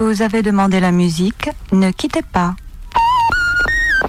[0.00, 2.56] Vous avez demandé la musique, ne quittez pas.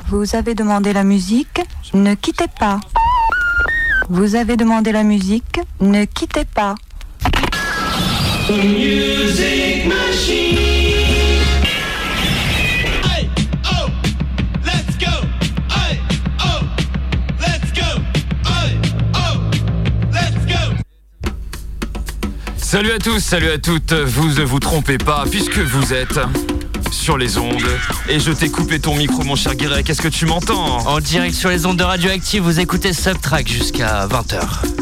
[0.07, 1.61] Vous avez demandé la musique,
[1.93, 2.79] ne quittez pas.
[4.09, 6.75] Vous avez demandé la musique, ne quittez pas.
[22.71, 26.21] Salut à tous, salut à toutes, vous ne vous trompez pas puisque vous êtes
[26.89, 27.67] sur les ondes.
[28.07, 29.89] Et je t'ai coupé ton micro, mon cher Guirec.
[29.89, 30.77] Est-ce que tu m'entends?
[30.87, 34.80] En direct sur les ondes de Radioactive, vous écoutez Subtrack jusqu'à 20h.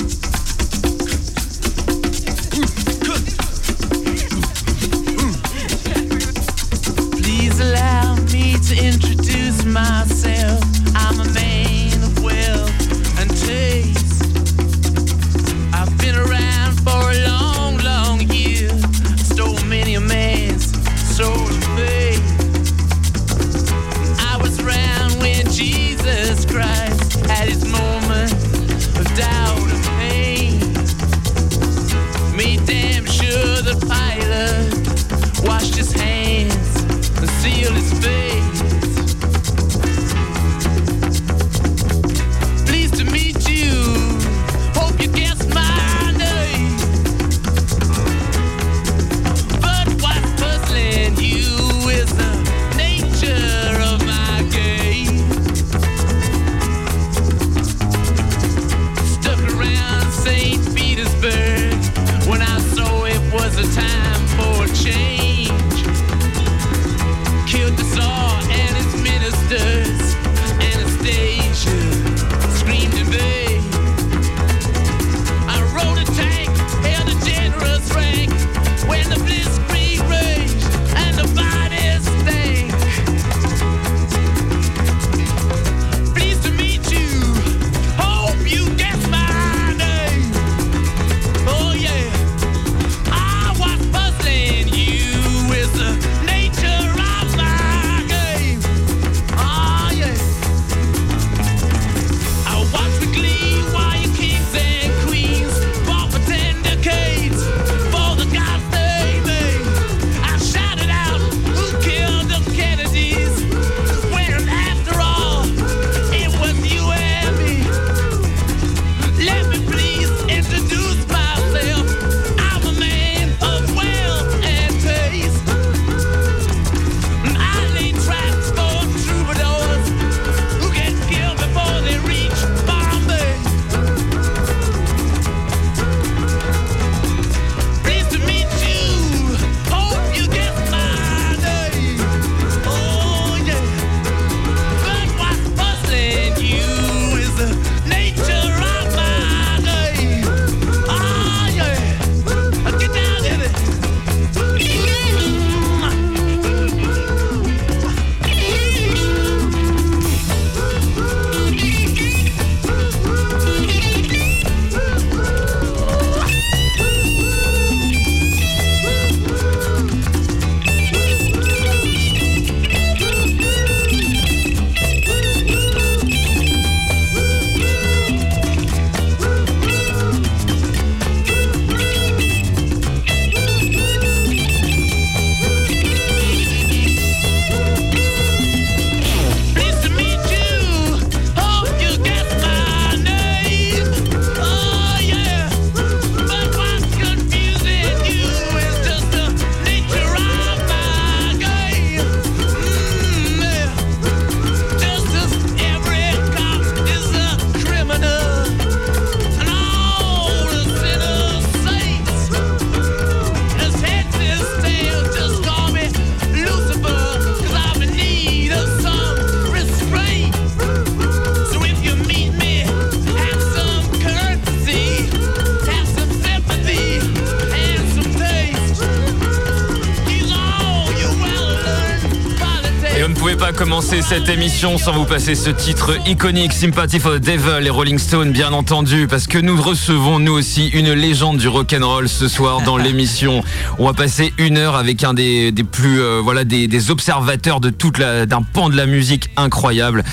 [234.09, 238.31] cette émission sans vous passer ce titre iconique Sympathy for the Devil et Rolling Stone
[238.31, 242.27] bien entendu parce que nous recevons nous aussi une légende du rock and roll ce
[242.27, 243.43] soir dans l'émission.
[243.77, 247.99] On va passer une heure avec un des, plus euh, voilà des, observateurs de toute
[247.99, 250.03] d'un pan de la musique incroyable.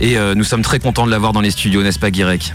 [0.00, 2.54] Et euh, nous sommes très contents de l'avoir dans les studios n'est-ce pas Guirec?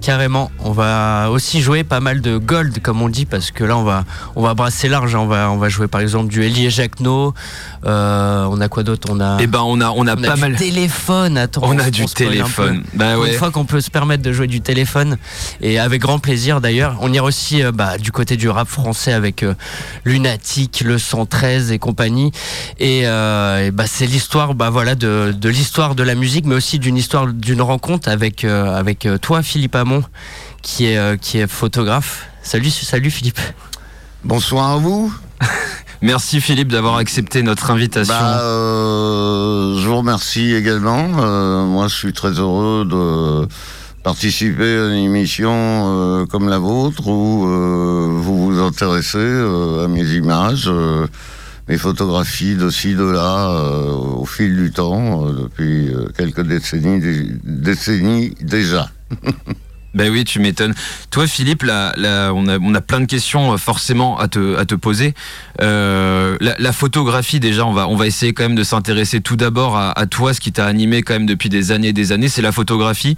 [0.00, 3.76] Carrément, on va aussi jouer pas mal de gold comme on dit parce que là
[3.76, 4.04] on va
[4.36, 5.18] on va brasser large, hein.
[5.18, 7.34] on va on va jouer par exemple du Elie Jacquenot,
[7.86, 9.08] euh, on a quoi d'autre?
[9.10, 10.56] On a Eh ben on a on a on a pas du mal.
[10.56, 11.62] téléphone, attends.
[11.64, 12.84] On a se du téléphone.
[12.94, 13.32] Bah ouais.
[13.32, 15.16] Une fois qu'on peut se permettre de jouer du téléphone
[15.60, 16.96] et avec grand plaisir d'ailleurs.
[17.00, 19.54] On ira aussi euh, bah, du côté du rap français avec euh,
[20.04, 22.30] Lunatic, le 113 et compagnie.
[22.78, 26.54] Et, euh, et bah, c'est l'histoire, bah voilà, de, de l'histoire de la musique, mais
[26.54, 30.02] aussi d'une histoire d'une rencontre avec avec toi, Philippe Hamon,
[30.62, 32.26] qui est euh, qui est photographe.
[32.42, 33.40] Salut, salut Philippe.
[34.24, 35.12] Bonsoir à vous.
[36.02, 38.14] Merci Philippe d'avoir accepté notre invitation.
[38.14, 41.10] Bah, euh, je vous remercie également.
[41.18, 43.46] Euh, moi, je suis très heureux de
[44.02, 50.70] participer à une émission euh, comme la vôtre où vous vous intéressez à mes images,
[51.68, 53.50] mes photographies de ci, de là,
[53.92, 58.88] au fil du temps, depuis quelques décennies, dé- décennies déjà.
[59.92, 60.74] Ben oui, tu m'étonnes.
[61.10, 61.92] Toi, Philippe, là,
[62.32, 65.14] on, a, on a plein de questions euh, forcément à te, à te poser.
[65.60, 69.76] Euh, la, photographie, déjà, on va, on va essayer quand même de s'intéresser tout d'abord
[69.76, 72.42] à, toi, ce qui t'a animé quand même depuis des années et des années, c'est
[72.42, 73.16] la photographie.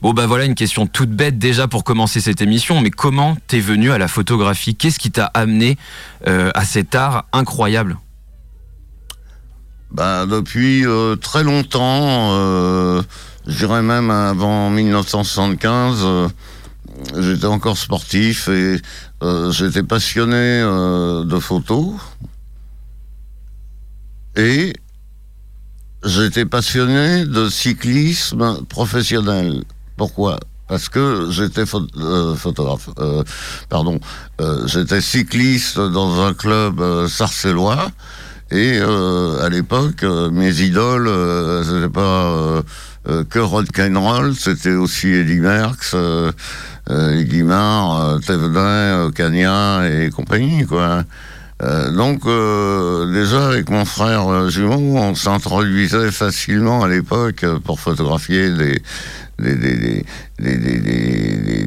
[0.00, 3.60] Bon, bah voilà, une question toute bête déjà pour commencer cette émission, mais comment t'es
[3.60, 4.74] venu à la photographie?
[4.74, 5.76] Qu'est-ce qui t'a amené
[6.26, 7.98] euh, à cet art incroyable?
[9.90, 10.84] Bah, depuis
[11.20, 12.32] très longtemps,
[13.46, 16.28] je dirais même avant 1975, euh,
[17.20, 18.80] j'étais encore sportif et
[19.22, 21.94] euh, j'étais passionné euh, de photos.
[24.36, 24.72] Et
[26.04, 29.62] j'étais passionné de cyclisme professionnel.
[29.96, 30.40] Pourquoi?
[30.66, 32.88] Parce que j'étais pho- photographe.
[33.68, 34.00] pardon,
[34.64, 37.90] j'étais cycliste dans un club sarcellois.
[38.50, 42.62] Et euh, à l'époque, euh, mes idoles, euh, c'était pas
[43.28, 46.32] que rock'n'roll, c'était aussi Eddie Merckx, euh,
[46.90, 51.04] euh, Guimard, euh, Thévenin, Cagna et compagnie, quoi.
[51.62, 58.82] Donc déjà avec mon frère jumeau, on s'introduisait facilement à l'époque pour photographier des
[59.38, 60.04] des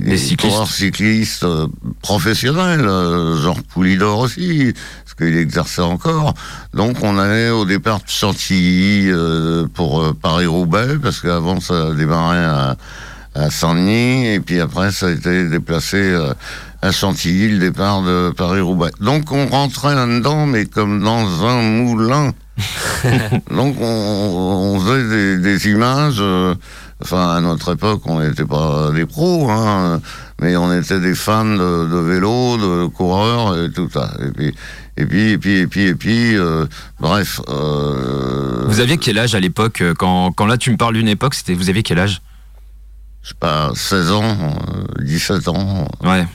[0.06, 0.54] des cyclistes.
[0.54, 1.68] coureurs cyclistes euh,
[2.02, 4.74] professionnels, euh, genre Poulidor aussi,
[5.04, 6.34] parce qu'il exerçait encore.
[6.74, 12.78] Donc on allait au départ de Chantilly euh, pour Paris-Roubaix, parce qu'avant ça démarrait à,
[13.36, 16.16] à Saint-Denis, et puis après ça a été déplacé
[16.82, 18.92] à Chantilly, le départ de Paris-Roubaix.
[19.02, 22.32] Donc on rentrait là-dedans, mais comme dans un moulin.
[23.52, 23.86] Donc on,
[24.76, 26.18] on faisait des, des images.
[26.20, 26.56] euh,
[27.02, 30.02] enfin, à notre époque, on n'était pas des pros, hein,
[30.42, 34.12] mais on était des fans de, de vélo, de coureurs et tout ça.
[34.26, 34.56] Et puis,
[34.98, 36.66] et puis, et puis, et puis, et puis, euh,
[37.00, 37.40] bref.
[37.50, 41.08] euh, Vous aviez quel âge à l'époque euh, quand, quand là tu me parles d'une
[41.08, 42.22] époque, c'était vous aviez quel âge?
[43.24, 45.86] je sais pas, 16 ans, euh, 17 ans.
[46.02, 46.26] Ouais, ouais.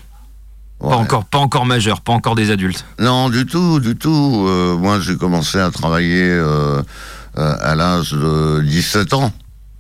[0.79, 2.85] pas encore, pas encore majeur, pas encore des adultes.
[3.00, 4.44] Non, du tout, du tout.
[4.47, 6.82] Euh, moi, j'ai commencé à travailler euh,
[7.35, 9.32] à l'âge de 17 ans.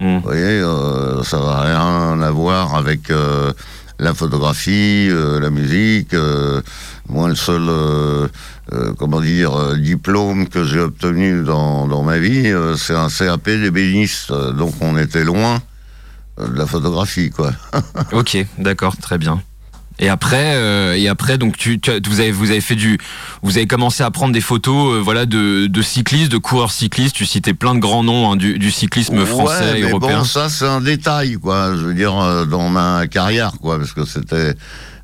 [0.02, 0.16] Hmm.
[0.16, 3.52] Vous voyez, euh, ça n'a rien à voir avec euh,
[4.00, 6.12] la photographie, euh, la musique.
[7.08, 7.70] moi, le seul,
[8.98, 14.32] comment dire, diplôme que j'ai obtenu dans, dans ma vie, c'est un CAP d'ébéniste.
[14.32, 15.60] Donc, on était loin
[16.36, 17.52] de la photographie, quoi.
[18.12, 19.40] Ok, d'accord, très bien.
[20.02, 22.98] Et après, euh, et après, donc tu, tu vous avez vous avez fait du,
[23.42, 27.14] vous avez commencé à prendre des photos, euh, voilà, de, de cyclistes, de coureurs cyclistes.
[27.14, 30.18] Tu citais plein de grands noms hein, du, du cyclisme français Ouais, mais européen.
[30.18, 31.76] Bon, ça c'est un détail, quoi.
[31.76, 34.56] Je veux dire euh, dans ma carrière, quoi, parce que c'était,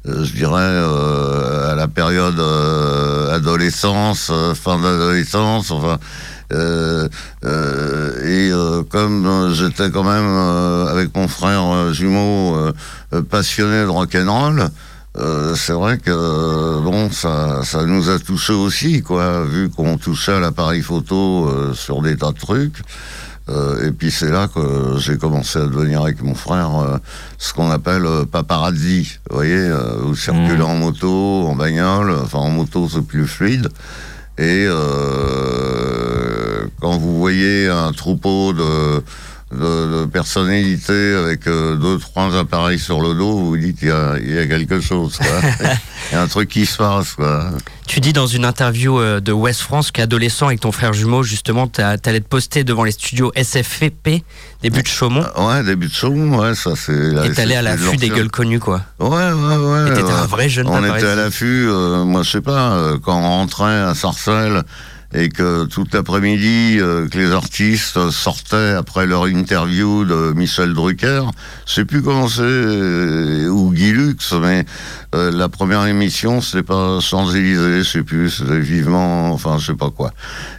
[0.08, 5.98] euh, je dirais, euh, à la période euh, adolescence, fin d'adolescence, enfin.
[6.50, 7.06] Euh,
[7.44, 12.56] euh, et euh, comme j'étais quand même euh, avec mon frère jumeau
[13.30, 14.70] passionné de rock'n'roll,
[15.18, 20.32] euh, c'est vrai que bon, ça, ça nous a touché aussi, quoi, vu qu'on touchait
[20.32, 22.76] à l'appareil photo euh, sur des tas de trucs.
[23.50, 26.98] Euh, et puis c'est là que j'ai commencé à devenir avec mon frère euh,
[27.38, 29.18] ce qu'on appelle euh, paparazzi.
[29.30, 30.62] Vous voyez, euh, vous circulez Mhm.
[30.62, 33.70] en moto, en bagnole, enfin en moto c'est plus fluide.
[34.36, 39.02] Et euh, quand vous voyez un troupeau de,
[39.52, 43.90] de, de personnalités avec euh, deux, trois appareils sur le dos, vous dites il y
[43.90, 45.18] a, il y a quelque chose.
[46.10, 47.12] Il y a un truc qui se passe.
[47.14, 47.50] Quoi.
[47.86, 51.66] Tu dis dans une interview euh, de West France qu'adolescent avec ton frère jumeau, justement,
[51.66, 54.22] t'as- t'allais te poster devant les studios SFP,
[54.62, 56.92] début de Chaumont, Ouais, début de show, ouais, ça c'est...
[57.26, 58.80] et t'allais à l'affût des gueules connues, quoi.
[59.00, 59.90] Ouais, ouais, ouais.
[59.90, 60.12] Et t'étais ouais.
[60.12, 63.22] un vrai jeune On était à l'affût, euh, moi je sais pas, euh, quand on
[63.28, 64.62] rentrait à Sarcelles
[65.14, 71.22] et que tout l'après-midi, euh, que les artistes sortaient après leur interview de Michel Drucker,
[71.66, 74.66] je sais plus comment c'est, euh, ou Guy Lux, mais
[75.14, 79.78] euh, la première émission, c'était pas Champs-Élysées, je sais plus, c'était Vivement, enfin, je sais
[79.78, 80.12] pas quoi.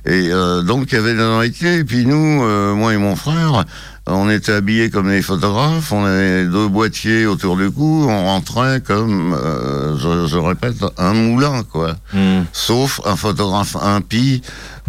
[0.05, 2.43] Et euh, donc, il y avait des invités, et puis nous,
[2.75, 3.65] moi et mon frère,
[4.07, 8.81] on était habillés comme des photographes, on avait deux boîtiers autour du cou, on rentrait
[8.81, 11.95] comme, euh, je, je répète, un moulin, quoi.
[12.13, 12.43] Hmm.
[12.53, 14.41] Sauf un photographe impie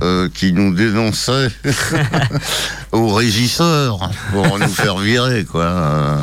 [0.02, 1.50] euh, qui nous dénonçait
[2.92, 5.64] au régisseur pour nous faire virer, quoi.
[5.64, 6.16] Euh,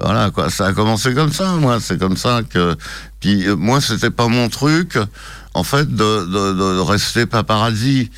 [0.00, 0.50] voilà, quoi.
[0.50, 1.78] Ça a commencé comme ça, moi.
[1.80, 2.76] C'est comme ça que.
[3.20, 4.98] Puis euh, moi, c'était pas mon truc,
[5.54, 8.10] en fait, de, de, de rester paparazzi.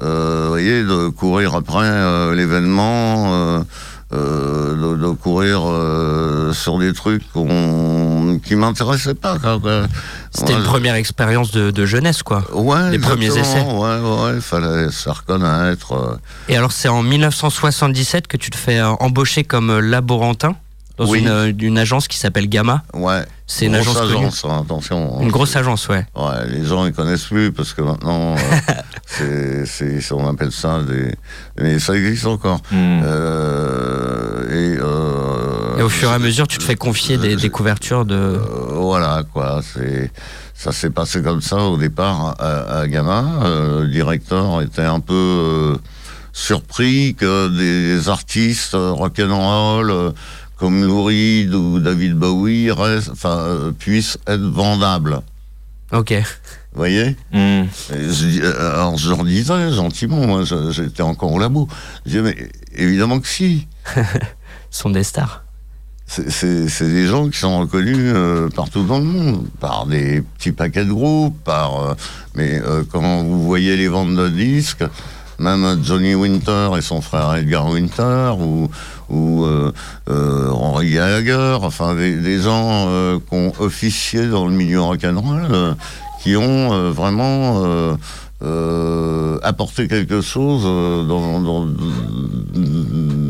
[0.00, 3.64] Euh, vous voyez, de courir après euh, l'événement,
[4.12, 9.36] euh, de, de courir euh, sur des trucs qu'on- qui m'intéressaient pas.
[10.30, 12.44] C'était Ouais, une première expérience de, de jeunesse, quoi.
[12.54, 13.80] Ouais, les premiers exactement.
[13.80, 15.92] Ouais, ouais, il fallait se faire connaître.
[15.92, 16.16] euh.
[16.48, 20.54] Et alors, c'est en 1977 que tu te fais embaucher comme laborantin
[20.98, 21.20] dans Oui.
[21.20, 22.82] une, euh, une agence qui s'appelle Gamma.
[22.94, 23.24] Ouais.
[23.46, 25.20] C'est une agence agence, hein, attention.
[25.22, 26.04] Une grosse agence, ouais.
[26.14, 30.80] Ouais, les gens ils connaissent plus parce que maintenant, euh, c'est, c'est, on appelle ça
[30.82, 31.14] des,
[31.58, 32.60] mais ça existe encore.
[32.70, 33.00] Hmm.
[33.04, 37.48] Euh, et, euh, Et au fur et à mesure, tu te fais confier des, des
[37.48, 38.14] couvertures de.
[38.14, 38.38] euh,
[38.72, 40.10] voilà quoi, c'est
[40.54, 43.24] ça s'est passé comme ça au départ à, à Gamma.
[43.44, 45.76] Euh, le directeur était un peu euh,
[46.32, 50.10] surpris que des artistes euh, rock'n'roll euh,
[50.58, 55.20] comme Lou Reed ou David Bowie enfin, euh, puissent être vendables.
[55.92, 56.12] Ok.
[56.72, 57.16] Vous voyez.
[57.32, 61.66] Et je euh, alors je leur disais gentiment, moi j'étais encore au labo.
[62.04, 62.36] Je disais, mais
[62.76, 63.66] évidemment que si.
[64.70, 65.44] Ce sont des stars.
[66.06, 70.84] C'est- des gens qui sont reconnus euh, partout dans le monde, par des petits paquets
[70.86, 71.80] de groupes, par.
[71.90, 71.94] euh,
[72.34, 74.84] mais euh, quand vous voyez les ventes de disques,
[75.38, 78.70] même Johnny Winter et son frère Edgar Winter, ou,
[79.08, 79.72] ou euh,
[80.10, 85.76] euh, Henry Gallagher, enfin des, des gens euh, qui ont officié dans le milieu rock'n'roll,
[86.22, 87.96] qui ont vraiment
[89.42, 90.62] apporté quelque chose
[91.08, 91.66] dans, dans,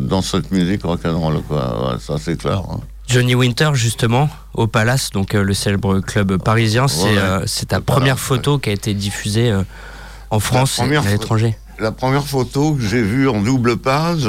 [0.09, 1.93] dans cette musique rock'n'roll, quoi.
[1.93, 2.63] Ouais, ça c'est clair.
[2.71, 2.81] hein.
[3.07, 7.17] Johnny Winter, justement, au Palace, donc euh, le célèbre club parisien, c'est Ouais.
[7.17, 9.63] euh, ta première photo qui a été diffusée euh,
[10.31, 11.57] en France et à l'étranger.
[11.81, 14.29] La première photo que j'ai vue en double page,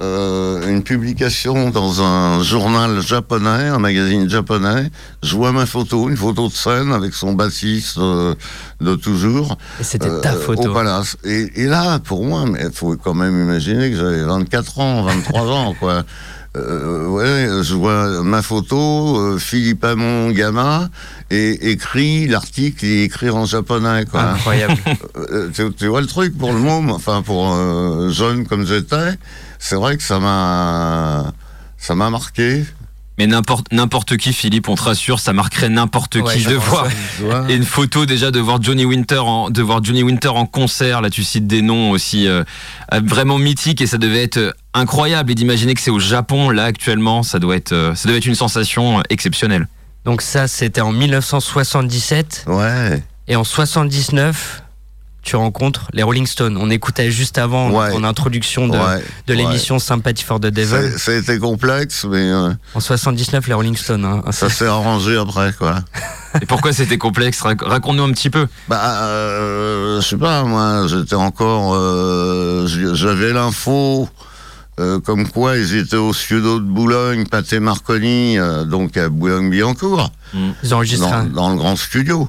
[0.00, 4.90] euh, une publication dans un journal japonais, un magazine japonais,
[5.22, 8.34] je vois ma photo, une photo de scène avec son bassiste euh,
[8.80, 9.56] de toujours.
[9.80, 10.70] Et c'était euh, ta photo.
[10.70, 11.16] Au palace.
[11.22, 15.02] Et, et là, pour moi, mais il faut quand même imaginer que j'avais 24 ans,
[15.02, 16.02] 23 ans, quoi.
[16.56, 20.88] Euh, ouais, je vois ma photo, euh, Philippe Hamon, gamin,
[21.30, 24.22] et écrit, l'article est écrit en japonais, quoi.
[24.22, 24.76] Incroyable.
[25.30, 27.54] Euh, tu, tu vois le truc pour le môme, enfin pour
[28.10, 29.18] jeune comme j'étais,
[29.58, 31.32] c'est vrai que ça m'a
[31.76, 32.64] ça m'a marqué.
[33.18, 36.86] Mais n'importe n'importe qui, Philippe, on te rassure, ça marquerait n'importe Ouais, qui de voir.
[37.48, 41.00] Et une photo déjà de voir Johnny Winter en de voir Johnny Winter en concert.
[41.00, 42.44] Là, tu cites des noms aussi euh,
[42.94, 45.32] euh, vraiment mythiques et ça devait être euh, incroyable.
[45.32, 48.36] Et d'imaginer que c'est au Japon là actuellement, ça doit être ça doit être une
[48.36, 49.66] sensation exceptionnelle.
[50.04, 52.44] Donc ça, c'était en 1977.
[52.46, 53.02] Ouais.
[53.26, 54.62] Et en 79,
[55.28, 56.56] tu rencontres les Rolling Stones.
[56.58, 57.92] On écoutait juste avant Ouais.
[57.92, 59.36] en introduction de, ouais, de ouais.
[59.42, 60.98] l'émission Sympathy for the Devil.
[60.98, 64.04] Ça a été complexe, mais euh, En 79, les Rolling Stones.
[64.04, 64.22] hein.
[64.32, 65.76] ça s'est arrangé après, quoi.
[66.40, 67.40] Et pourquoi c'était complexe?
[67.42, 68.46] Rac- Raconte-nous un petit peu.
[68.68, 74.08] Bah, euh, je sais pas, moi, j'étais encore, euh, j'avais l'info.
[74.80, 80.12] euh, comme quoi ils étaient au studio de Boulogne, Pathé Marconi, euh, donc à Boulogne-Billancourt.
[80.62, 82.28] Ils enregistrent dans, un- dans le grand studio.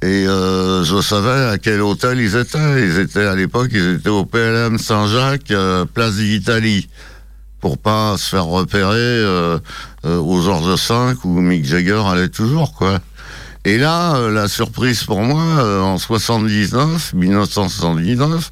[0.00, 2.86] Et euh, je savais à quel hôtel ils étaient.
[2.86, 6.88] Ils étaient à l'époque, ils étaient au PLM Saint-Jacques, euh, place d'Italie,
[7.60, 9.58] pour pas se faire repérer euh,
[10.04, 13.00] euh, au Georges V où Mick Jagger allait toujours, quoi.
[13.64, 18.50] Et là, euh, la surprise pour moi, euh, en 79, 1979,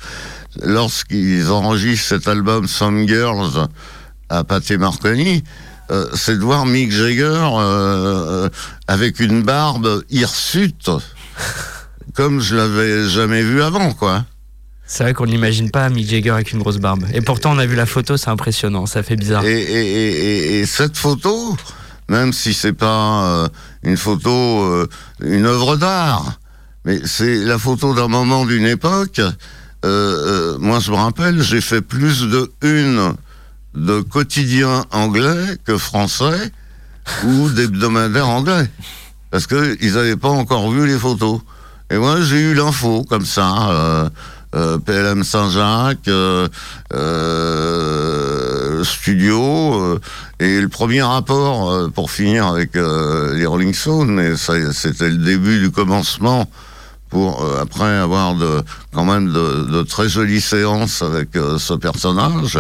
[0.63, 3.69] lorsqu'ils enregistrent cet album Some Girls
[4.29, 5.45] à Pathé Marconi,
[6.15, 7.49] c'est de voir Mick Jagger
[8.89, 10.91] avec une barbe hirsute,
[12.15, 14.25] comme je l'avais jamais vu avant, quoi.
[14.87, 17.05] C'est vrai qu'on n'imagine pas Mick Jagger avec une grosse barbe.
[17.13, 19.45] Et pourtant, on a vu la photo, c'est impressionnant, ça fait bizarre.
[19.45, 21.57] Et, et, et, et- et cette photo,
[22.09, 23.49] même si c'est pas euh,
[23.83, 24.87] une photo, euh,
[25.21, 26.39] une œuvre d'art,
[26.85, 29.21] mais c'est la photo d'un moment d'une époque.
[29.85, 33.15] Euh, moi, je me rappelle, j'ai fait plus de une
[33.75, 36.53] de quotidiens anglais que français
[37.25, 38.71] ou d'hebdomadaires anglais,
[39.31, 41.41] parce que ils n'avaient pas encore vu les photos.
[41.91, 43.71] Et moi, j'ai eu l'info comme ça.
[43.71, 44.09] euh,
[44.55, 46.49] euh, PLM Saint-Jacques, euh,
[46.95, 50.01] euh, studio, euh,
[50.41, 54.37] et le premier rapport, euh, pour finir avec les Rolling Stones,
[54.73, 56.49] c'était le début du commencement,
[57.11, 58.63] pour euh, après avoir de,
[58.95, 62.59] quand même de, de très jolies séances avec euh, ce personnage.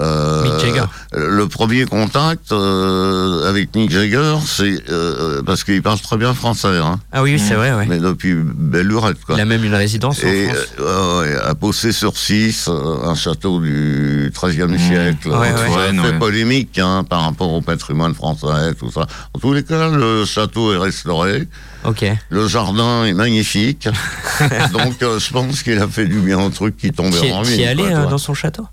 [0.00, 0.86] Euh.
[1.14, 6.78] Le premier contact euh, avec Mick Jagger, c'est euh, parce qu'il parle très bien français,
[6.78, 7.86] hein, Ah oui, oui, c'est vrai, ouais.
[7.86, 9.34] mais depuis belle lurette, quoi.
[9.36, 10.66] Il a même une résidence en Et France.
[10.80, 12.68] euh, ouais, à Possé sur 6,
[13.04, 15.96] un château du XIIIe siècle, Ouais, ouais.
[15.96, 19.06] très polémique hein, par rapport au patrimoine français, tout ça.
[19.34, 21.46] En tous les cas, le château est restauré,
[21.84, 22.04] Ok.
[22.30, 23.88] le jardin est magnifique,
[24.72, 27.42] donc euh, je pense qu'il a fait du bien au truc qui tombait Qui en
[27.44, 27.66] est, ruine.
[27.68, 28.10] allé quoi, euh, tu vois.
[28.10, 28.66] dans son château?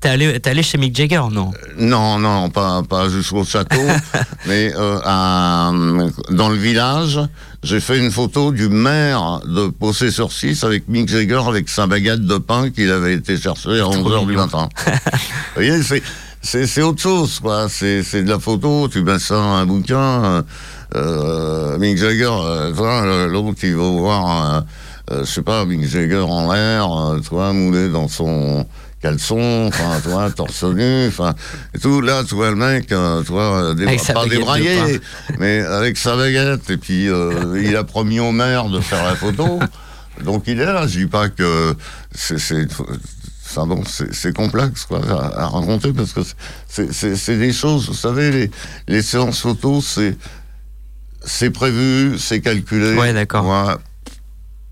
[0.00, 1.50] T'es allé, t'es allé chez Mick Jagger, non?
[1.78, 3.76] Non, non, pas, pas jusqu'au château,
[4.46, 5.70] mais euh, à,
[6.30, 7.20] dans le village,
[7.62, 11.86] j'ai fait une photo du maire de Possé sur 6 avec Mick Jagger avec sa
[11.86, 14.68] baguette de pain qu'il avait été chercher à 11h du matin.
[14.86, 14.90] Vous
[15.56, 15.80] voyez,
[16.42, 17.68] c'est, autre chose, quoi.
[17.68, 20.24] C'est, de la photo, tu mets ça dans un bouquin.
[20.24, 20.42] euh,
[20.96, 24.60] Euh, Mick Jagger, euh, euh, l'autre, il va voir, euh,
[25.12, 28.66] euh, je sais pas, Mick Jagger en l'air, euh, toi, moulé dans son
[29.00, 31.34] caleçon, enfin, toi, torse nu, enfin,
[31.74, 32.00] et tout.
[32.00, 35.00] Là, tu vois le mec, euh, toi, débra- Avec sa pas débraillé,
[35.38, 39.14] mais avec sa baguette, et puis euh, il a promis au maire de faire la
[39.16, 39.58] photo.
[40.24, 41.74] Donc il est là, je dis pas que
[42.14, 42.36] c'est...
[43.52, 46.20] Enfin bon, c'est complexe quoi, à, à raconter parce que
[46.68, 48.50] c'est- des choses, vous savez, les,
[48.86, 50.16] les séances photos, c'est
[51.24, 52.94] c'est prévu, c'est calculé.
[52.96, 53.42] Ouais, d'accord.
[53.44, 53.80] Moi,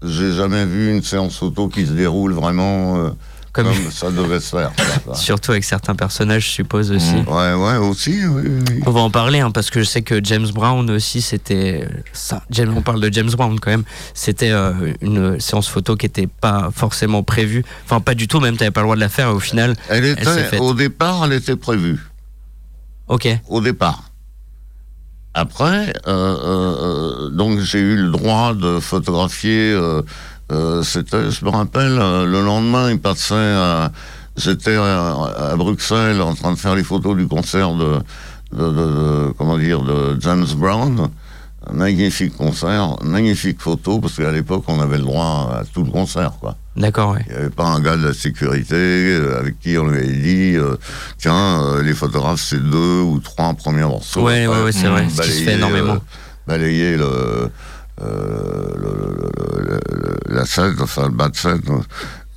[0.04, 3.10] j'ai jamais vu une séance photo qui se déroule vraiment euh,
[3.52, 4.70] Comme- comme, ça devait se faire.
[5.14, 7.14] Surtout avec certains personnages, je suppose aussi.
[7.26, 8.80] Ouais, ouais, aussi, oui, oui.
[8.86, 12.42] On va en parler hein, parce que je sais que James Brown aussi c'était ça.
[12.50, 13.84] James, on parle de James Brown quand même.
[14.14, 17.64] C'était euh, une séance photo qui était pas forcément prévue.
[17.84, 18.40] Enfin pas du tout.
[18.40, 19.28] Même t'avais pas le droit de la faire.
[19.28, 20.60] Et au final, Elle était, faite.
[20.60, 21.98] au départ, elle était prévue.
[23.08, 23.28] ok.
[23.48, 24.04] au départ.
[25.34, 26.36] Après, euh,
[27.26, 29.72] euh, donc j'ai eu le droit de photographier.
[30.52, 33.34] Euh, C'était, je me rappelle, euh, le lendemain, il passait.
[33.34, 33.90] à-
[34.36, 37.98] J'étais à, à Bruxelles en train de faire les photos du concert de,
[38.52, 41.08] de, de- de- comment dire, de James Brown.
[41.68, 45.90] Un magnifique concert, magnifique photo, parce qu'à l'époque, on avait le droit à tout le
[45.90, 46.54] concert, quoi.
[46.76, 47.14] D'accord.
[47.14, 47.24] Ouais.
[47.26, 50.06] Il n'y avait pas un gars de la sécurité euh, avec qui on lui avait
[50.12, 50.76] dit euh,
[51.18, 54.20] tiens, euh, les photographes, c'est deux ou trois premiers morceaux.
[54.20, 55.94] Après, ouais, ouais, c'est vrai, hum, ce qui se fait énormément.
[55.94, 55.98] euh,
[56.46, 57.50] balayer le,
[58.00, 58.68] euh,
[60.28, 61.62] la scène, enfin le bas de scène,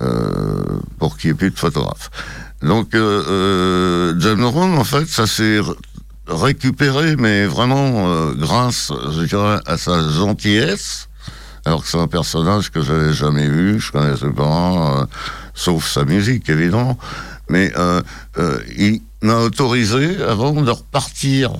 [0.02, 2.10] euh, pour qu'il n'y ait plus de photographes.
[2.62, 5.60] Donc, euh, euh, Brown, en fait, ça s'est
[6.26, 11.08] récupéré, mais vraiment grâce, je dirais, à sa gentillesse
[11.64, 15.06] alors que c'est un personnage que j'avais jamais vu, je connaissais pas,
[15.54, 16.98] sauf sa musique évidemment.
[17.48, 17.72] Mais
[18.76, 21.52] il m'a autorisé, avant de repartir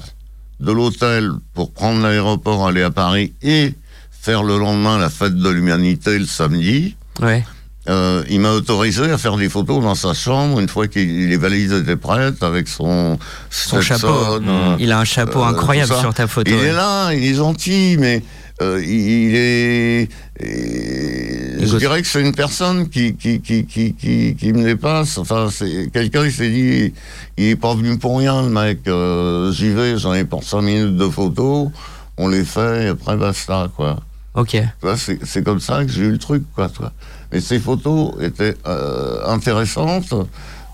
[0.58, 3.74] de l'hôtel pour prendre l'aéroport, aller à Paris et
[4.22, 7.44] faire le lendemain la fête de l'humanité le samedi, Ouais.
[7.88, 11.36] euh, il m'a autorisé à faire des photos dans sa chambre une fois que les
[11.36, 13.18] valises étaient prêtes avec son,
[13.50, 14.06] Son chapeau.
[14.06, 16.48] euh, Il a un chapeau euh, incroyable sur ta photo.
[16.50, 16.66] il ouais.
[16.68, 18.22] est là, il est gentil, mais
[18.62, 20.08] euh, il, est.
[20.40, 25.18] et je dirais que c'est une personne qui qui qui qui qui, qui me dépasse.
[25.18, 26.92] Enfin, c'est quelqu'un qui s'est dit,
[27.38, 28.86] il est pas venu pour rien, le mec.
[28.86, 31.70] Euh, J'y vais, j'en ai pour cinq minutes de photos,
[32.18, 33.98] on les fait, et après basta, quoi.
[34.34, 34.56] Ok.
[34.96, 36.92] C'est c'est comme ça que j'ai eu le truc, quoi, toi.
[37.32, 40.14] Mais ces photos étaient euh, intéressantes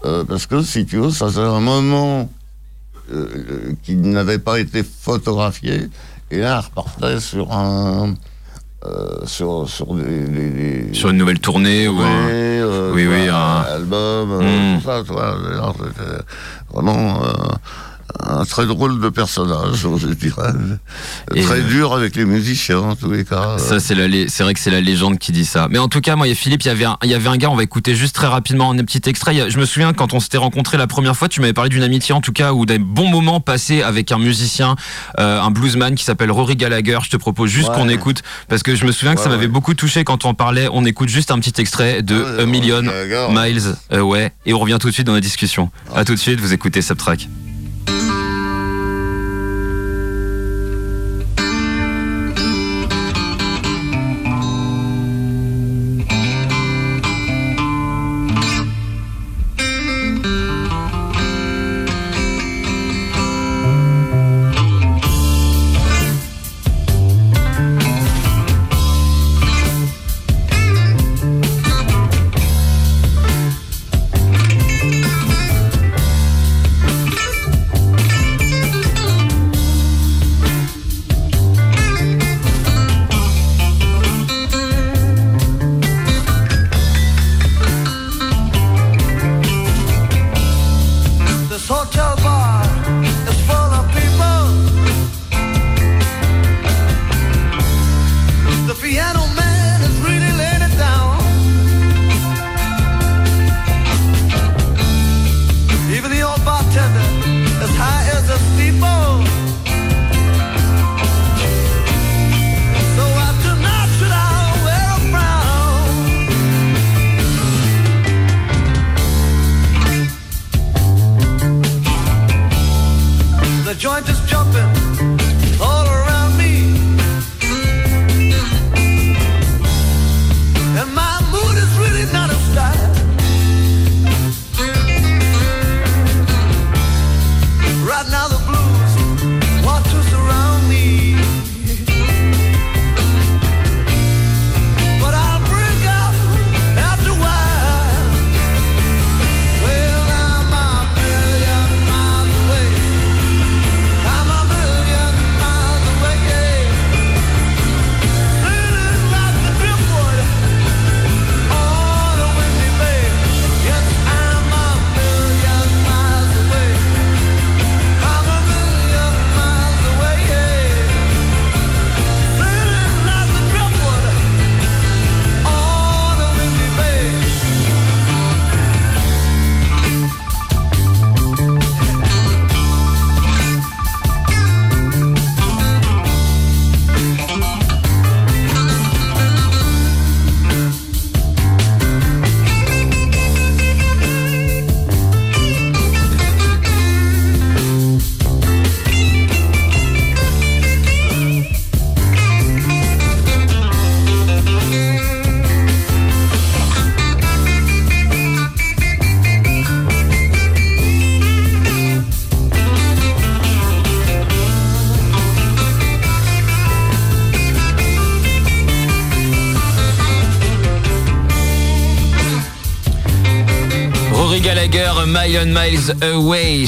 [0.04, 2.30] euh, parce que, si tu veux, ça faisait un moment
[3.12, 5.88] euh, qui n'avait pas été photographié
[6.30, 8.14] et là, elle repartait sur un.
[8.84, 13.08] euh, sur, sur des, des- des- Sur une nouvelle tournée ou Ouais, un- euh, oui,
[13.08, 14.78] oui, un- album, euh, Mm.
[14.78, 15.36] tout ça, tu vois.
[16.72, 17.32] Vraiment euh,
[18.24, 20.52] un très drôle de personnage, je dirais.
[21.34, 23.58] Et, très euh, dur avec les musiciens, en tous les cas.
[23.58, 25.68] Ça, c'est la, lé- c'est vrai que c'est la légende qui dit ça.
[25.70, 27.14] Mais en tout cas, moi, il y a Philippe, il y avait un, il y
[27.14, 29.50] avait un gars, on va écouter juste très rapidement un petit extrait.
[29.50, 32.14] Je me souviens quand on s'était rencontrés la première fois, tu m'avais parlé d'une amitié,
[32.14, 34.76] en tout cas, ou des bons moments passés avec un musicien,
[35.18, 36.98] euh, un bluesman qui s'appelle Rory Gallagher.
[37.02, 37.74] Je te propose juste Ouais.
[37.76, 39.48] qu'on écoute, parce que je me souviens que ça m'avait ouais.
[39.48, 40.68] beaucoup touché quand on parlait.
[40.72, 43.26] On écoute juste un petit extrait de A Million Gallagher.
[43.30, 45.70] Miles Away, et on revient tout de suite dans la discussion.
[45.94, 47.28] À tout de suite, vous écoutez Subtrack.
[47.88, 48.27] Mm-hmm.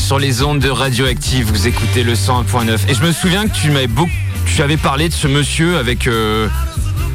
[0.00, 1.46] Sur les ondes de Radioactive.
[1.50, 2.78] Vous écoutez le 101.9.
[2.88, 4.10] Et je me souviens que tu m'avais beaucoup,
[4.46, 6.48] tu avais parlé de ce monsieur avec euh,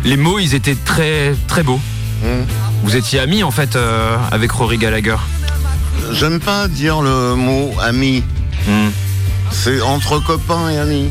[0.03, 1.79] les mots, ils étaient très très beaux.
[2.23, 2.43] Hmm.
[2.83, 5.17] Vous étiez amis en fait euh, avec Rory Gallagher.
[6.11, 8.23] J'aime pas dire le mot ami.
[8.67, 8.89] Hmm.
[9.51, 11.09] C'est entre copains et amis.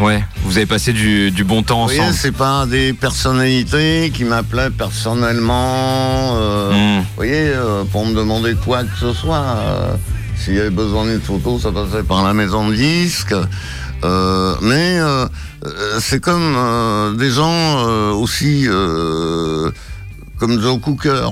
[0.00, 2.14] Ouais, vous avez passé du, du bon temps ensemble.
[2.14, 6.36] c'est pas des personnalités qui m'appelaient personnellement.
[6.36, 7.00] euh, Hmm.
[7.00, 9.56] Vous voyez, euh, pour me demander quoi que ce soit.
[10.42, 13.34] S'il y avait besoin d'une photo, ça passait par la maison de disques.
[14.02, 15.26] Euh, mais euh,
[15.66, 18.66] euh, c'est comme euh, des gens aussi
[20.38, 21.28] comme Joe Cooker.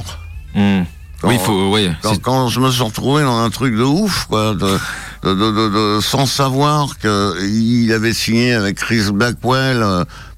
[0.54, 0.82] Hmm.
[1.24, 1.90] Oui, il Quand- faut, oui.
[2.02, 4.78] Quand, c'est- quand je me suis retrouvé dans un truc de ouf, quoi, de,
[5.24, 9.84] de- de- de- de- sans savoir qu'il avait signé avec Chris Blackwell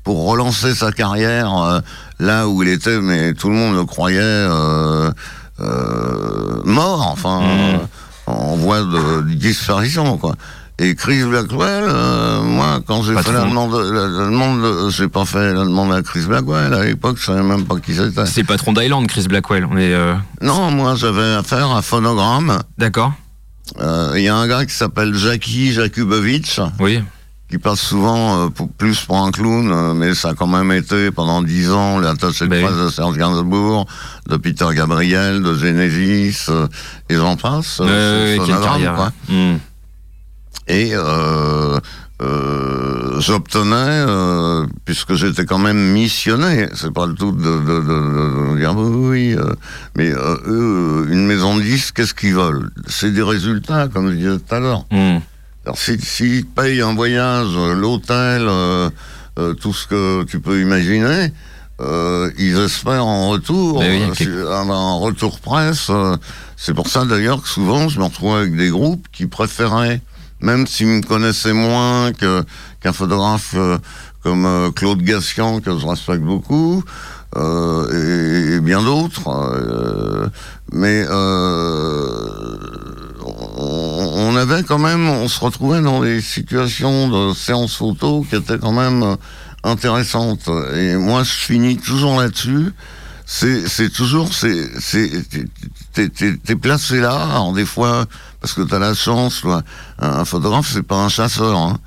[0.04, 1.82] pour relancer sa carrière
[2.18, 4.46] là où il était, mais tout le monde le croyait
[6.64, 7.76] mort, enfin, euh,
[8.30, 10.34] en voie de, disparition, quoi.
[10.82, 15.08] Et Chris Blackwell, euh, moi, quand j'ai fait la demande, la, la demande, de- j'ai
[15.08, 16.72] pas fait la demande à Chris Blackwell.
[16.72, 18.24] À l'époque, je savais même pas qui c'était.
[18.24, 19.66] C'est patron d'Island, Chris Blackwell.
[19.70, 22.60] On est euh, Non, moi, j'avais affaire à Phonogramme.
[22.78, 23.12] d'accord.
[23.80, 27.00] Euh, Il y a un gars qui s'appelle Jackie Jakubowicz, Oui.
[27.50, 30.70] Qui passe souvent euh, pour- plus pour un clown, euh, mais ça a quand même
[30.70, 33.86] été pendant dix ans l'attaché de presse de Serge Gainsbourg,
[34.28, 36.68] de Peter Gabriel, de Genesis, euh,
[37.08, 37.80] et j'en passe.
[39.28, 39.56] Hmm.
[40.68, 40.92] Et
[43.18, 44.04] j'obtenais,
[44.84, 49.36] puisque j'étais quand même missionné, c'est pas le tout de, de, de- de dire oui,
[49.96, 52.70] mais eux, une maison de disques, qu'est-ce qu'ils veulent?
[52.86, 54.84] C'est des résultats, comme je disais tout à l'heure.
[54.90, 55.18] Hmm.
[55.70, 58.90] Alors, s'ils si, payent un voyage, euh, l'hôtel, euh,
[59.38, 61.32] euh, tout ce que tu peux imaginer,
[61.80, 64.16] euh, ils espèrent en retour, oui, ok.
[64.16, 65.88] si- un, retour presse.
[66.56, 70.00] c'est pour ça d'ailleurs que souvent je me retrouvais avec des groupes qui préféraient,
[70.40, 73.54] même s'ils me connaissaient moins qu'un photographe
[74.24, 76.82] comme Claude Gassian, que je respecte beaucoup,
[77.36, 79.30] et, et bien d'autres.
[80.72, 81.06] mais
[83.60, 88.58] on, avait quand même, on se retrouvait dans des situations de séances photo qui étaient
[88.58, 89.16] quand même euh,
[89.64, 90.48] intéressantes.
[90.74, 92.72] Et moi, je finis toujours là-dessus.
[93.26, 94.68] C'est, toujours, c'est,
[95.92, 97.12] t'es- placé là.
[97.30, 98.06] Alors des fois,
[98.40, 99.44] parce que t'as la chance,
[100.00, 101.56] un, photographe, c'est pas un chasseur.
[101.56, 101.78] Hein.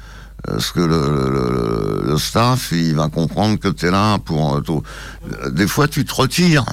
[0.45, 4.55] Parce que le, le, le- staff, il va comprendre que t'es là pour.
[4.55, 5.49] euh.
[5.51, 6.65] Des fois, tu te retires.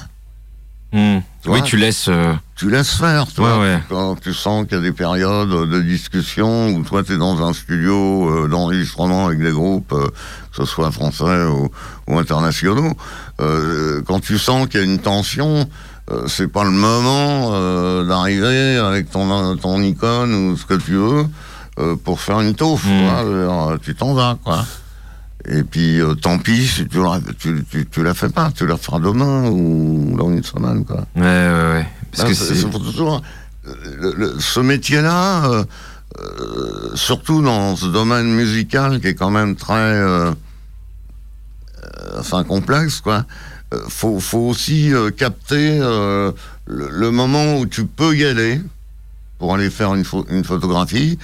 [0.93, 1.19] Hmm.
[1.41, 2.07] Tu Oui, vois tu laisses.
[2.07, 3.79] euh, tu laisses faire, tu Ouais, ouais.
[3.89, 7.43] Quand tu sens qu'il y a des périodes de discussion où toi, tu es dans
[7.43, 11.69] un studio euh, d'enregistrement avec des groupes, euh, que ce soit français ou,
[12.07, 12.93] ou internationaux,
[13.39, 15.67] euh, quand tu sens qu'il y a une tension,
[16.11, 20.91] euh, c'est pas le moment euh, d'arriver avec ton, ton icône ou ce que tu
[20.91, 21.25] veux
[21.79, 22.85] euh, pour faire une taufe.
[22.85, 23.07] Mm.
[23.47, 23.77] quoi.
[23.81, 24.63] Tu t'en vas, quoi.
[25.49, 28.65] Et puis, euh, tant pis si tu la, tu, tu, tu la fais pas, tu
[28.67, 31.05] la feras demain ou dans une semaine, quoi.
[31.15, 31.87] Ouais, ouais, ouais.
[32.15, 33.21] Parce que c'est- toujours.
[33.63, 35.63] le- le- ce métier-là, euh,
[36.19, 39.99] euh, surtout dans ce domaine musical qui est quand même très,
[42.17, 43.25] enfin complexe, quoi.
[43.87, 46.33] faut, faut aussi capter le,
[46.67, 48.59] le moment où tu peux y aller
[49.39, 51.17] pour aller faire une, une photographie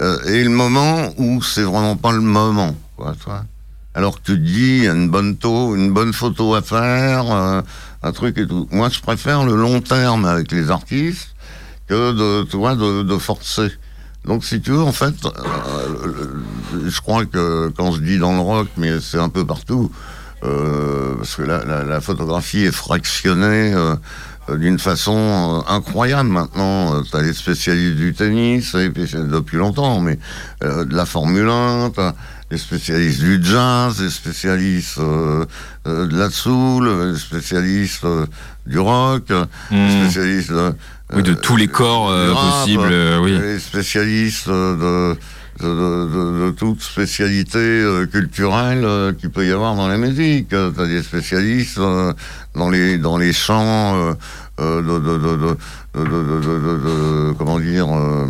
[0.00, 2.74] et le moment où c'est vraiment pas le moment,
[3.94, 7.62] Alors que tu te dis, une bonne taux, une bonne photo à faire, euh,
[8.02, 8.68] un truc et tout.
[8.70, 11.34] Moi, je préfère le long terme avec les artistes
[11.88, 13.72] que de, tu vois, de, forcer.
[14.24, 16.42] Donc, si tu veux, en fait, euh,
[16.74, 19.90] le- je crois que quand je dis dans le rock, mais c'est un peu partout,
[20.44, 23.96] euh, parce que la, la, photographie est fractionnée euh,
[24.48, 27.02] euh, d'une façon euh, incroyable maintenant.
[27.02, 30.18] tu as les spécialistes du tennis, depuis longtemps, mais
[30.62, 32.14] euh, de la Formule 1, t'as
[32.50, 35.44] les spécialistes du jazz, les spécialistes euh,
[35.86, 38.26] euh, de la soul, les spécialistes euh,
[38.66, 39.24] du rock,
[39.70, 40.02] les Hmm.
[40.04, 40.72] spécialistes de,
[41.14, 43.38] Oui, de tous les corps euh, rap, possibles, euh, oui.
[43.38, 45.16] les spécialistes de,
[45.60, 50.52] de, de- de toute spécialité euh, culturelle euh, qu'il peut y avoir dans la musique.
[50.52, 52.12] Euh, T'as des spécialistes euh,
[52.54, 54.12] dans les dans les chants euh,
[54.60, 55.56] euh, de, de, de, de,
[55.94, 58.26] de, de- de- de- de- comment dire euh,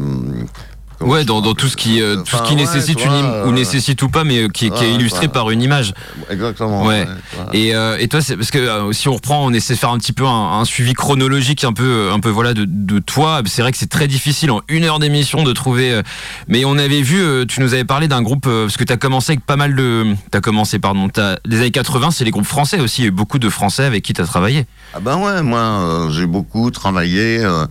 [1.00, 3.52] Ouais, dans, tout ce qui, euh, tout ce qui ouais, nécessite une im- euh, ou
[3.52, 5.32] nécessite ou pas, mais euh, qui, est illustré ouais.
[5.32, 5.94] par une image.
[6.28, 6.84] Exactement.
[6.84, 7.06] Ouais.
[7.52, 9.90] Et, euh, et toi, c'est parce que euh, si on reprend, on essaie de faire
[9.90, 13.42] un petit peu un, un suivi chronologique, un peu, un peu voilà de, de toi.
[13.46, 15.92] C'est vrai que c'est très difficile en une heure d'émission de trouver.
[15.92, 16.02] euh,
[16.48, 18.92] mais on avait vu, euh, tu nous avais parlé d'un groupe euh, parce que tu
[18.92, 22.30] as commencé avec pas mal de, t'as commencé pardon, t'as- les années 80, c'est les
[22.32, 23.02] groupes français aussi.
[23.02, 24.66] Il y a eu beaucoup de Français avec qui tu as travaillé.
[24.94, 27.66] Ah ben ouais, moi euh, j'ai beaucoup travaillé euh, euh,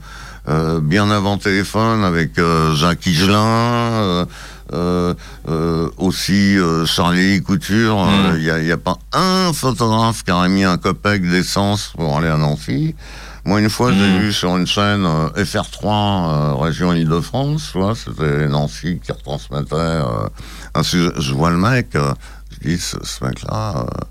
[0.82, 4.26] bien avant téléphone avec euh, Jacques Higelin, euh,
[4.74, 5.14] euh,
[5.48, 8.08] euh, aussi euh, Charlie Couture.
[8.36, 12.38] Il n'y a, pas un photographe qui aurait mis un copec d'essence pour aller à
[12.38, 12.96] Nancy.
[13.46, 14.18] Moi, une fois, j'ai Mm.
[14.20, 20.28] vu sur une chaîne euh, FR3, euh, région Île-de-France, c'était Nancy qui retransmettait euh,
[20.76, 21.12] un sujet.
[21.18, 22.14] Je vois le mec, euh,
[22.52, 24.04] je dis, ce, ce mec-là, euh,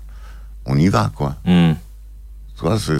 [0.65, 1.35] on y va, quoi.
[1.45, 1.73] Hmm.
[2.57, 2.99] Tu vois, c'est,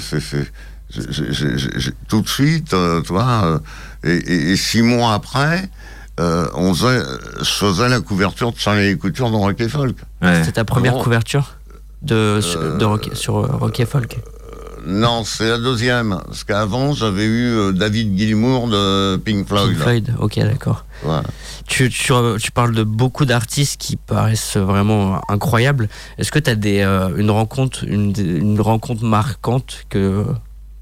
[2.07, 3.59] tout de suite, euh, tu vois, euh,
[4.03, 5.69] et, et- et six mois après,
[6.19, 7.01] euh, on faisait,
[7.39, 9.97] je faisais la couverture de Charlie et Couture dans Rock et Folk.
[10.21, 10.43] Ouais.
[10.43, 11.03] C'est ta première Bon.
[11.03, 11.55] couverture
[12.01, 14.17] de, sur- de rock, sur euh, Rock et Folk?
[14.85, 19.71] Non, c'est la deuxième, parce qu'avant, j'avais eu euh, David Gilmour de Pink Floyd.
[19.73, 20.85] Pink Floyd, ok, d'accord.
[21.03, 21.19] Ouais.
[21.67, 25.89] Tu, tu, tu parles de beaucoup d'artistes qui paraissent vraiment incroyables.
[26.17, 30.23] Est-ce que tu as des, euh, une, rencontre, une, une rencontre marquante, que,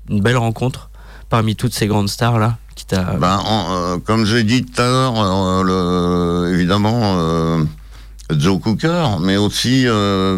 [0.09, 0.89] une belle rencontre
[1.29, 3.03] parmi toutes ces grandes stars-là qui t'a...
[3.19, 7.63] Ben, en- euh, comme j'ai dit tout à l'heure, euh, évidemment, euh,
[8.31, 10.37] Joe Cooker, mais aussi euh,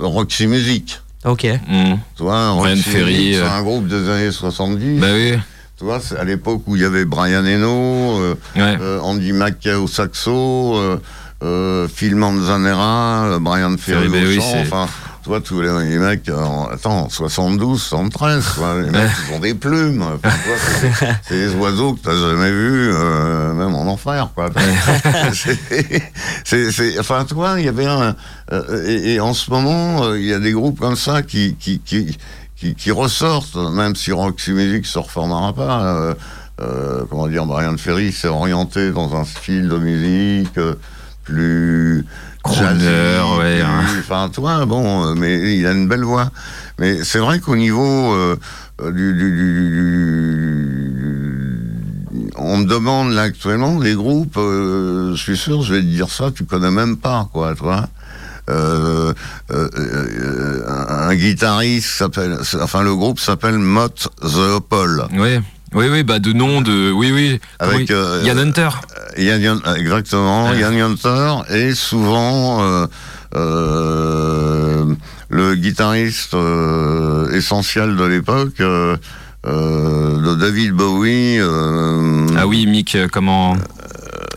[0.00, 1.00] Roxy Music.
[1.24, 1.96] Ok, Hmm.
[2.16, 5.00] Tu vois, Brian Roxy Ferry, Music, c'est un groupe des années 70.
[5.00, 5.34] Bah oui.
[5.76, 8.76] Tu vois, c'est à l'époque où il y avait Brian Eno, euh, Ouais.
[8.80, 10.96] euh, Andy Mackay au saxo, euh,
[11.42, 14.86] euh, Phil Manzanera, Brian Ferry Ferry, bah au chant, enfin,
[15.22, 19.10] tu vois, tous les, les mecs, euh, en, attends, 72, 73, tu vois, les mecs,
[19.28, 20.34] ils ont des plumes, enfin,
[21.28, 24.50] c'est- des oiseaux que t'as jamais vus, euh, même en enfer, quoi.
[26.44, 28.14] C'est- enfin, tu vois, il y avait un,
[28.52, 31.56] euh, et, et en ce moment, euh, il y a des groupes comme ça qui,
[31.58, 32.16] qui, qui,
[32.56, 35.82] qui, qui ressortent, même si Roxy Music se reformera pas.
[35.84, 36.14] euh,
[36.60, 40.74] euh, comment dire, Brian Ferry s'est orienté dans un style de musique euh,
[41.22, 42.04] plus
[42.42, 43.82] Crooner, ouais, hein.
[43.98, 46.30] Enfin, toi, bon, mais il a une belle voix.
[46.78, 48.36] Mais c'est vrai qu'au niveau euh,
[48.92, 49.70] du, du- du-
[52.20, 54.36] du- on me demande là actuellement des groupes.
[54.36, 57.88] euh, je suis sûr, je vais te dire ça, tu connais même pas, quoi, toi.
[58.50, 59.12] Euh,
[59.50, 65.06] un, un guitariste s'appelle, enfin le groupe s'appelle Mott the Opal.
[65.12, 65.38] Oui.
[65.74, 66.90] Oui, oui, bah de nom de.
[66.90, 67.40] Oui, oui.
[67.58, 68.68] Avec, il- euh, Yann Hunter.
[69.18, 70.58] Yann, Yann- exactement, Ouais.
[70.60, 72.86] Yann Hunter et souvent euh,
[73.34, 74.84] euh,
[75.28, 78.96] le guitariste euh, essentiel de l'époque euh,
[79.46, 81.38] euh, de David Bowie.
[81.38, 83.56] euh, Ah oui, Mick, euh, comment.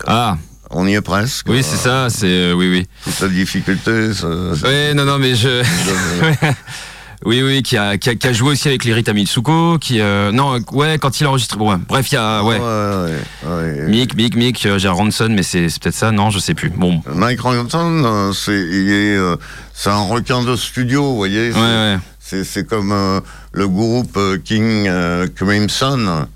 [0.06, 0.36] Ah,
[0.70, 1.46] On y est presque.
[1.48, 2.26] oui, c'est ça, c'est.
[2.26, 2.86] euh, oui, oui.
[3.04, 4.12] Toute la difficulté.
[4.12, 4.26] ça-
[4.64, 5.62] Ouais, non, non, mais je.
[7.24, 10.00] Oui, oui, qui a, qui a, qui a joué aussi avec les Rita Mitsuko, qui.
[10.00, 11.56] euh, non, ouais, quand il a enregistré.
[11.58, 12.42] Bon, ouais, bref, il y a.
[12.42, 12.58] Ouais.
[12.58, 13.16] ouais,
[13.48, 13.88] ouais.
[13.88, 16.70] Mick, Mick, Mick, euh, j'ai Ronson, mais c'est peut-être ça, non, je sais plus.
[16.70, 17.00] Bon.
[17.14, 19.36] Mike Ronson, euh, c'est il est, euh,
[19.72, 21.52] c'est un requin de studio, vous voyez.
[21.52, 21.98] Ouais, ouais.
[22.18, 23.20] C'est c'est comme euh,
[23.52, 26.26] le groupe King euh, Crimson.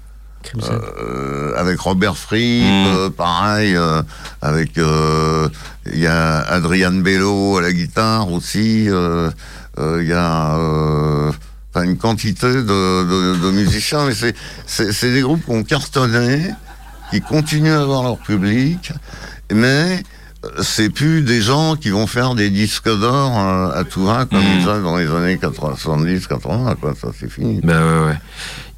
[0.45, 0.79] Crimson.
[1.01, 2.87] Euh, avec Robert Fripp, Mm.
[2.97, 4.03] euh, pareil, euh,
[4.41, 5.49] avec euh,
[5.93, 8.87] il y a Adrian Bello à la guitare aussi,
[9.79, 11.33] il y a euh,
[11.77, 14.35] une quantité de, musiciens, mais
[14.67, 16.51] c'est des groupes qui ont cartonné,
[17.11, 18.93] qui continuent à avoir leur public,
[19.53, 20.16] mais euh,
[20.61, 24.41] c'est plus des gens qui vont faire des disques d'or euh, à tout va comme
[24.41, 24.59] Mm.
[24.59, 27.61] ils faisaient dans les années 80, 70, 80, quoi, ça c'est fini.
[27.63, 28.19] Bah ouais, ouais.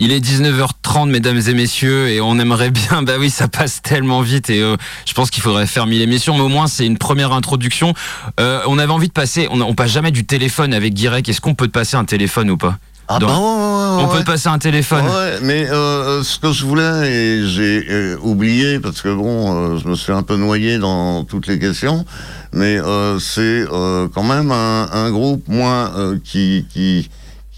[0.01, 3.03] Il est 19h30, mesdames et messieurs, et on aimerait bien.
[3.09, 6.35] Bah oui, ça passe tellement vite, et euh, je pense qu'il faudrait faire mille émissions,
[6.37, 7.93] mais au moins c'est une première introduction.
[8.41, 9.49] Euh, on avait envie de passer.
[9.51, 11.29] On, on passe jamais du téléphone avec Guirec.
[11.29, 12.79] Est-ce qu'on peut te passer un téléphone ou pas?
[13.11, 14.17] Ah bah ouais, ouais, On ouais.
[14.19, 15.05] peut te passer un téléphone.
[15.07, 19.75] Ouais, mais euh, euh, ce que je voulais, et j'ai euh, oublié, parce que bon,
[19.75, 22.05] euh, je me suis un peu noyé dans toutes les questions,
[22.53, 27.09] mais euh, c'est euh, quand même un, un groupe, moi, euh, qui, qui,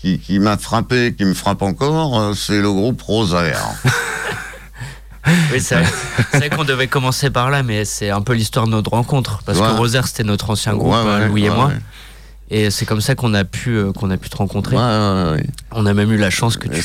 [0.00, 3.60] qui, qui m'a frappé, qui me frappe encore, euh, c'est le groupe Rosaire.
[5.52, 5.76] Oui, c'est
[6.32, 9.42] vrai, qu'on devait commencer par là, mais c'est un peu l'histoire de notre rencontre.
[9.44, 9.66] Parce Ouais.
[9.66, 11.70] que Rosaire, c'était notre ancien groupe, Ouais, ouais, Louis et ouais, moi.
[12.50, 14.76] Et c'est comme ça qu'on a pu euh, qu'on a pu te rencontrer.
[14.76, 15.46] Ouais, ouais, ouais.
[15.72, 16.82] On a même eu la chance que tu,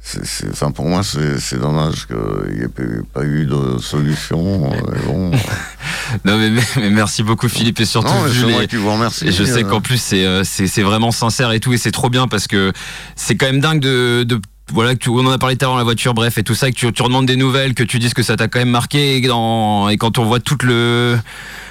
[0.00, 2.68] c'est- c'est- enfin, pour moi, c'est dommage qu'il n'y ait
[3.12, 4.70] pas eu- de solution.
[4.70, 5.30] mais bon.
[6.24, 9.28] Non, mais, mais- merci beaucoup, Philippe, et surtout, non, vu les- moi qui vous remercie.
[9.28, 9.68] Et je sais euh.
[9.68, 12.46] qu'en plus c'est euh, c'est c'est vraiment sincère et tout et c'est trop bien parce
[12.46, 12.72] que
[13.16, 14.40] c'est quand même dingue de, de
[14.72, 16.70] voilà tu, on en a parlé tout à l'heure la voiture bref et tout ça
[16.70, 19.16] que tu, tu redemandes des nouvelles que tu dises que ça t'a quand même marqué
[19.16, 21.18] et, dans, et quand on voit tout le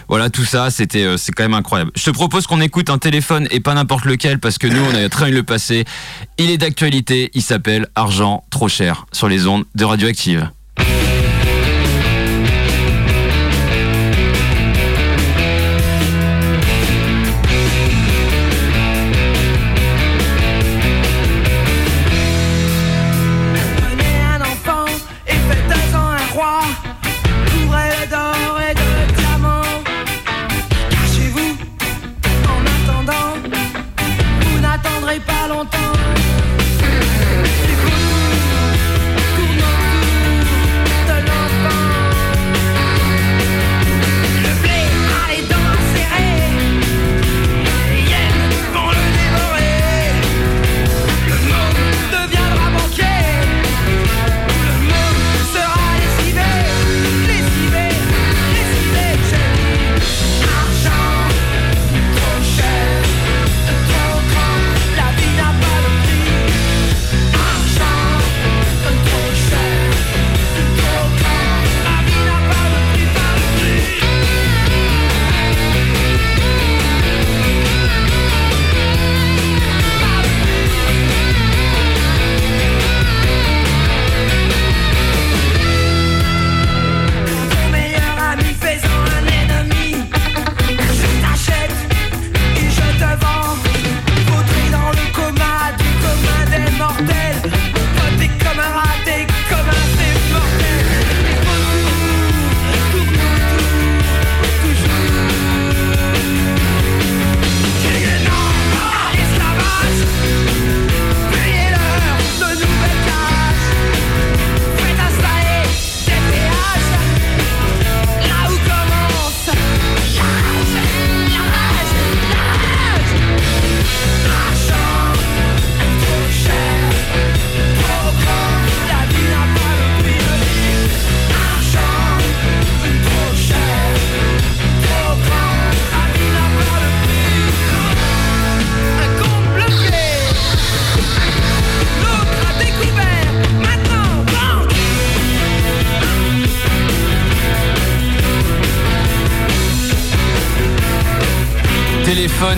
[0.07, 1.91] voilà tout ça c'était euh, c'est quand même incroyable.
[1.95, 4.95] Je te propose qu'on écoute un téléphone et pas n'importe lequel parce que nous on
[4.95, 5.85] a envie de le passer.
[6.37, 10.49] Il est d'actualité, il s'appelle Argent trop cher sur les ondes de Radioactive.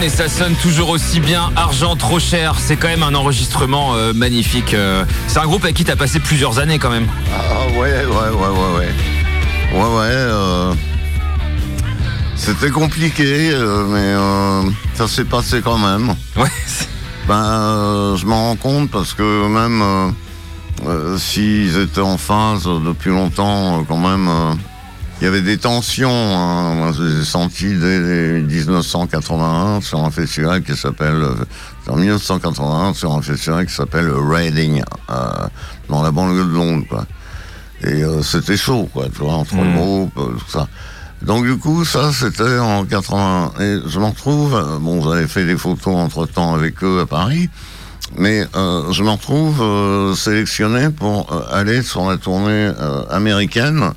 [0.01, 1.51] Et ça sonne toujours aussi bien.
[1.57, 4.73] Argent trop cher, c'est quand même un enregistrement euh, magnifique.
[4.73, 5.03] euh.
[5.27, 7.07] C'est un groupe avec qui t'as passé plusieurs années quand même.
[7.33, 8.93] Ah ouais, ouais, ouais, ouais, ouais.
[9.73, 10.05] Ouais, ouais.
[10.11, 10.73] euh,
[12.37, 13.51] C'était compliqué,
[13.89, 14.13] mais
[14.95, 16.15] ça s'est passé quand même.
[16.37, 16.49] Ouais.
[17.27, 20.15] Ben, je m'en rends compte parce que même
[21.17, 24.29] s'ils étaient en phase depuis longtemps, quand même,
[25.19, 26.09] il y avait des tensions.
[26.11, 26.75] hein.
[26.75, 31.35] Moi, je les ai senties dès 1981 sur un festival qui s'appelle, euh,
[31.89, 35.13] en 1981 sur un festival qui s'appelle Reading, euh,
[35.89, 37.05] dans la banlieue de Londres, quoi.
[37.83, 39.63] Et euh, c'était chaud, quoi, tu vois, entre Mm.
[39.63, 40.67] le groupe, euh, tout ça.
[41.21, 43.51] Donc du coup, ça, c'était en 80.
[43.59, 47.49] Et je m'en retrouve, euh, bon, j'avais fait des photos entre-temps avec eux à Paris,
[48.17, 53.91] mais euh, je m'en retrouve euh, sélectionné pour euh, aller sur la tournée euh, américaine,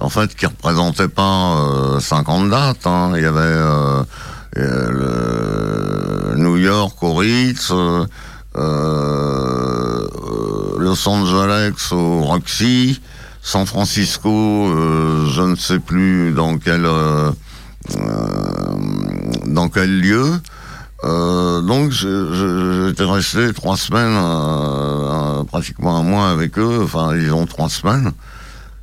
[0.00, 2.86] en fait, qui représentait pas euh, 50 dates.
[2.86, 3.12] hein.
[3.16, 4.02] Il y avait euh,
[4.56, 8.06] euh, New York au Ritz, euh,
[8.56, 10.06] euh,
[10.78, 13.00] Los Angeles au Roxy,
[13.42, 17.30] San Francisco, euh, je ne sais plus dans quel euh,
[17.96, 18.74] euh,
[19.46, 20.40] dans quel lieu.
[21.04, 27.46] Euh, donc j'étais resté trois semaines, euh, euh, pratiquement un mois avec eux, enfin disons
[27.46, 28.10] trois semaines,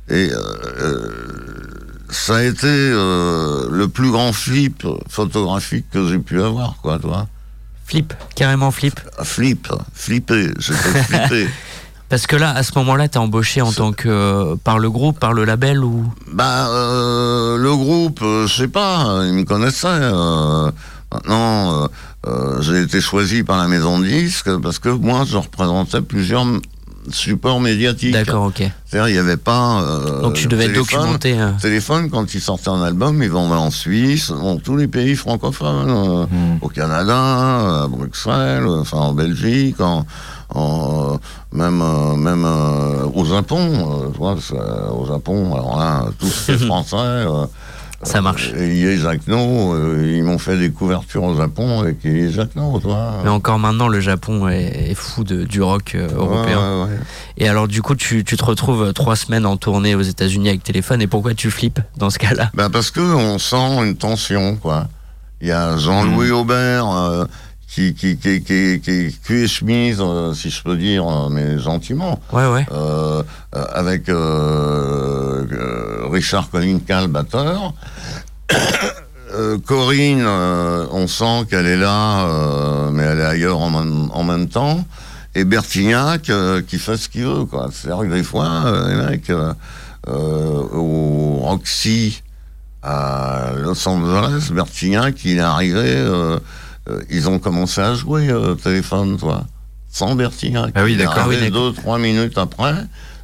[0.08, 0.38] et euh,
[0.80, 6.98] euh, ça a été euh, le plus grand flip photographique que j'ai pu avoir, quoi,
[6.98, 7.26] toi.
[7.84, 9.00] Flip, carrément flip.
[9.22, 11.48] Flip, flippé, j'étais flippé.
[12.08, 15.18] Parce que là, à ce moment-là, t'es embauché en tant que euh, par le groupe,
[15.18, 16.04] par le label ou?
[16.32, 20.12] Bah, euh, le groupe, euh, je sais pas, ils me connaissaient.
[21.12, 21.88] maintenant,
[22.60, 26.46] j'ai été choisi par la maison de disques parce que moi, je représentais plusieurs
[27.06, 28.12] m- supports médiatiques.
[28.12, 28.62] D'accord, ok.
[28.84, 29.80] C'est-à-dire, il n'y avait pas.
[29.82, 31.00] euh, Donc tu devais téléphone.
[31.00, 31.40] documenter.
[31.40, 35.14] euh, Téléphone, quand ils sortaient un album, ils vendaient en Suisse, dans tous les pays
[35.16, 36.58] francophones, euh, Mm.
[36.62, 40.04] au Canada, à Bruxelles, enfin en Belgique, en,
[40.54, 41.18] en-
[41.52, 44.36] même euh, même euh, au Japon, euh, tu vois,
[44.92, 46.96] au Japon, alors là, tout ce qui est français.
[48.06, 48.52] Ça marche.
[48.54, 53.20] Elie Jacquenot, euh, ils m'ont fait des couvertures au Japon avec Elie Jacquenot, tu vois.
[53.24, 56.58] Mais encore maintenant, le Japon est, est fou de- du rock euh, européen.
[56.58, 56.98] Ouais, ouais, ouais.
[57.38, 60.48] Et alors, du coup, tu, tu te retrouves euh, trois semaines en tournée aux États-Unis
[60.50, 61.02] avec téléphone.
[61.02, 62.50] Et pourquoi tu flippes dans ce cas-là?
[62.54, 64.86] Ben parce que on sent une tension, quoi.
[65.42, 67.24] Il y a Jean-Louis Aubert euh,
[67.76, 72.18] qui, qui, qui, qui, qui, et chemise, euh, si je peux dire, euh, mais gentiment,
[72.32, 72.64] Ouais, ouais.
[72.72, 73.22] euh,
[73.52, 75.44] avec euh,
[76.10, 76.48] Richard
[77.08, 77.74] batteur.
[79.34, 82.24] Euh, Corinne, on sent qu'elle est là,
[82.92, 84.82] mais elle est ailleurs en même, en même temps.
[85.34, 86.30] Et Bertignac,
[86.68, 87.68] qui fait ce qu'il veut, quoi.
[87.72, 89.32] C'est-à-dire que des fois, les mecs,
[90.06, 92.22] au Roxy,
[92.82, 96.06] à Los Angeles, Bertignac, il est arrivé,
[96.88, 99.44] euh, ils ont commencé à jouer euh, au téléphone, toi.
[99.90, 100.72] Sans Bertignac.
[100.74, 101.14] Ah oui, d'accord.
[101.18, 102.74] Ah oui, deux, trois minutes après,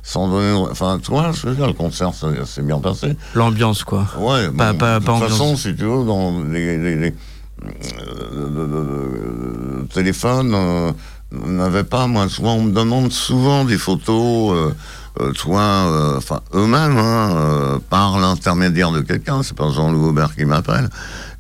[0.02, 0.52] sans donner.
[0.70, 3.14] Enfin, toi, je veux dire, le concert s'est bien passé.
[3.34, 4.06] L'ambiance, quoi.
[4.18, 7.14] Ouais, Pas- bon, pas- de toute façon, si tu veux, dans les, les- les-
[7.64, 8.48] euh,
[9.82, 10.92] le- téléphone euh,
[11.32, 12.06] n'avait pas.
[12.06, 14.72] Moi, souvent, on me demande souvent des photos.
[15.20, 19.42] Euh, toi, euh, enfin, eux-mêmes, hein, par l'intermédiaire de quelqu'un.
[19.42, 20.88] C'est pas Jean-Louis Aubert qui m'appelle.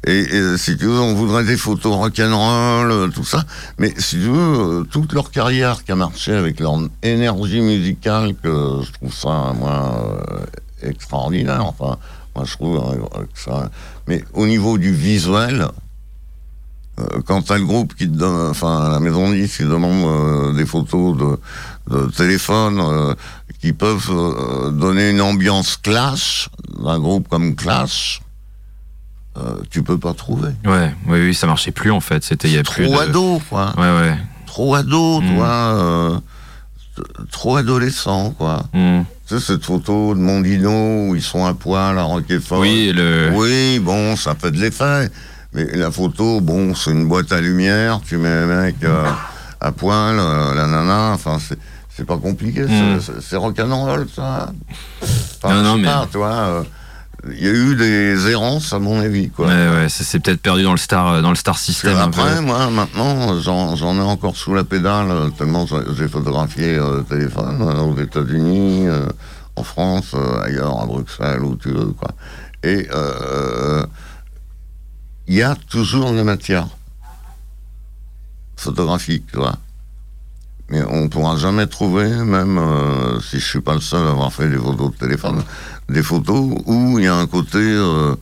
[0.04, 3.44] Et, si tu veux, on voudrait des photos rock'n'roll, euh, tout ça.
[3.78, 8.34] Mais si tu veux, euh, toute leur carrière qui a marché avec leur énergie musicale,
[8.42, 11.64] que je trouve ça, moi, euh, extraordinaire.
[11.64, 11.98] Enfin,
[12.34, 12.82] moi, je trouve
[13.34, 13.70] ça.
[14.08, 15.68] Mais au niveau du visuel,
[17.24, 20.66] quand t'as le groupe qui te donne, enfin, la maison de disques qui demande des
[20.66, 23.14] photos de, téléphone
[23.60, 26.48] qui peuvent donner une ambiance clash,
[26.82, 28.20] d'un groupe comme Clash,
[29.38, 30.50] euh, tu peux pas trouver.
[30.64, 32.22] Ouais, oui, oui, ça marchait plus en fait.
[32.24, 33.08] C'était il y a plus Trop de...
[33.08, 33.72] ado, quoi.
[33.76, 34.16] Ouais, ouais.
[34.46, 35.34] Trop ado, Mm.
[35.36, 35.46] toi.
[35.48, 36.18] euh,
[37.30, 38.64] trop adolescent, quoi.
[38.74, 39.02] Hmm.
[39.26, 42.58] Tu sais, cette photo de Mondino où ils sont à poil à Roquefort.
[42.60, 43.30] Oui, le.
[43.34, 45.10] Oui, bon, ça fait de l'effet.
[45.54, 49.04] Mais la photo, bon, c'est une boîte à lumière, tu mets le mec euh,
[49.60, 51.58] à poil, la nana, enfin, c'est,
[51.94, 53.20] c'est pas compliqué, c'est- Mm.
[53.20, 54.50] c'est, rock'n'roll, ça.
[55.42, 56.08] Enfin, Non, non, mais- pas,
[56.48, 56.62] euh,
[57.30, 59.46] il y a eu des errances, à mon avis, quoi.
[59.46, 62.20] Ouais, ouais, ça s'est peut-être perdu dans le star, dans le star system un peu.
[62.20, 66.98] après, moi, maintenant, j'en, j'en ai encore sous la pédale, euh, tellement j'ai, photographié euh,
[66.98, 69.06] le téléphone euh, aux États-Unis, euh,
[69.54, 72.10] en France, euh, ailleurs, à Bruxelles, où tu veux, quoi.
[72.64, 73.86] Et euh,
[75.28, 76.66] il y a toujours la matière
[78.56, 79.56] photographique, tu vois.
[80.72, 84.32] Mais on pourra jamais trouver, même euh, si je suis pas le seul à avoir
[84.32, 85.42] fait des photos de téléphone,
[85.90, 88.14] des photos où il y a un côté euh,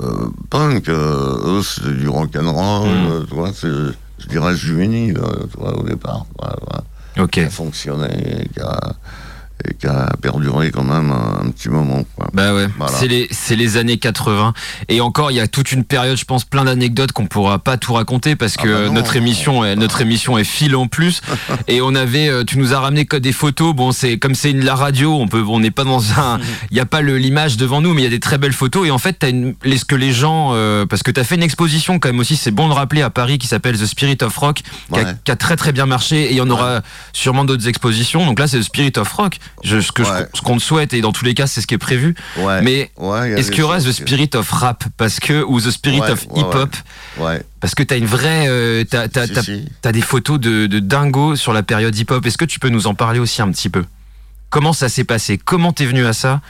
[0.00, 0.88] euh, punk.
[0.88, 3.06] eux, c'est du rock'n'roll, Mm.
[3.06, 3.68] euh, tu vois, c'est,
[4.18, 5.20] je dirais juvénile,
[5.52, 6.26] tu vois, au départ.
[6.40, 6.82] vois, voilà
[7.24, 7.30] Ok.
[7.30, 8.48] qui a fonctionné
[9.68, 12.04] et qui a, perduré quand même un, un petit moment.
[12.16, 12.28] Quoi.
[12.32, 12.96] Bah ouais, Voilà.
[13.30, 14.52] c'est les années 80
[14.88, 17.76] et encore il y a toute une période je pense plein d'anecdotes qu'on pourra pas
[17.76, 20.86] tout raconter parce que Ah bah non, notre émission est, notre émission est file en
[20.86, 21.20] plus
[21.68, 24.52] et on avait euh, tu nous as ramené que des photos bon c'est comme c'est
[24.52, 26.38] la radio on peut on n'est pas dans un
[26.70, 28.86] il y a pas l'image devant nous mais il y a des très belles photos
[28.86, 31.34] et en fait t'as une les ce que les gens euh, parce que t'as fait
[31.34, 34.18] une exposition quand même aussi c'est bon de rappeler à Paris qui s'appelle The Spirit
[34.22, 35.14] of Rock qui, a, Ouais.
[35.24, 36.80] qui a très très bien marché et il y en aura
[37.12, 40.26] sûrement d'autres expositions donc là c'est The Spirit of Rock je, ce que je- Ouais.
[40.34, 42.62] ce qu'on te souhaite et dans tous les cas c'est ce qui est prévu Ouais.
[42.62, 46.00] mais Ouais, est-ce qu'il y aura The Spirit of Rap parce que ou The Spirit
[46.00, 46.76] Ouais, of ouais, Hip Hop
[47.18, 47.42] Ouais.
[47.60, 49.06] parce que t'as une vraie euh, t'as
[49.42, 52.58] Si, t'as des photos de, de dingo sur la période hip hop est-ce que tu
[52.58, 53.84] peux nous en parler aussi un petit peu?
[54.50, 55.38] Comment ça s'est passé?
[55.38, 56.40] Comment t'es venu à ça?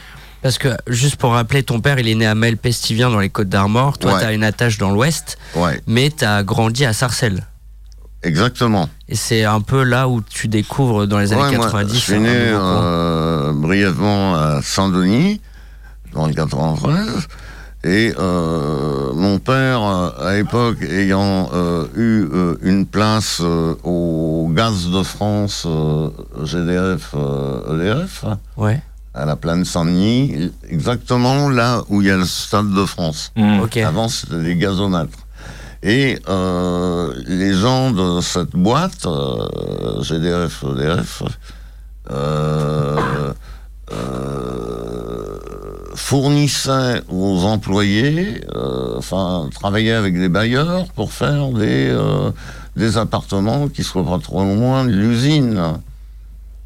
[0.41, 3.47] Parce que, juste pour rappeler, ton père, il est né à Melpestivien dans les Côtes
[3.47, 3.97] d'Armor.
[3.97, 4.19] Toi, Ouais.
[4.19, 7.45] t'as une attache dans l'Ouest, Ouais, mais t'as grandi à Sarcelles.
[8.23, 8.89] Exactement.
[9.09, 11.93] Et c'est un peu là où tu découvres dans les années Ouais, moi, 90.
[11.93, 15.41] je suis né euh, brièvement à Saint-Denis,
[16.13, 17.27] dans le 93.
[17.85, 24.49] Et euh, mon père, euh, à l'époque, ayant euh, eu euh, une place euh, au
[24.53, 26.09] Gaz de France, euh,
[26.43, 28.23] GDF, euh, EDF,
[28.55, 28.81] Ouais,
[29.13, 33.33] à la plaine Saint-Denis, exactement là où il y a le Stade de France.
[33.61, 33.75] Ok.
[33.77, 35.17] Avant, c'était des gazomètres.
[35.85, 41.23] Et euh, les gens de cette boîte, euh, GDF, EDF,
[42.09, 43.33] euh,
[45.93, 48.41] fournissaient aux employés,
[48.97, 51.95] enfin, travaillaient avec des bailleurs pour faire des,
[52.77, 55.61] des appartements qui soient pas trop loin de l'usine.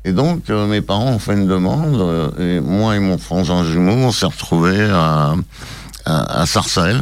[0.05, 4.11] Et donc, mes parents ont fait une demande, et moi et mon frangin jumeau, on
[4.11, 4.89] s'est retrouvés
[6.05, 7.01] à Sarcelles,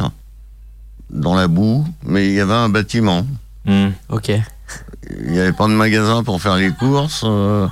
[1.10, 3.26] dans la boue, mais il y avait un bâtiment.
[3.64, 3.88] Hmm.
[4.08, 4.30] Ok.
[5.20, 7.22] il n'y avait pas de magasin pour faire les courses.
[7.24, 7.66] euh,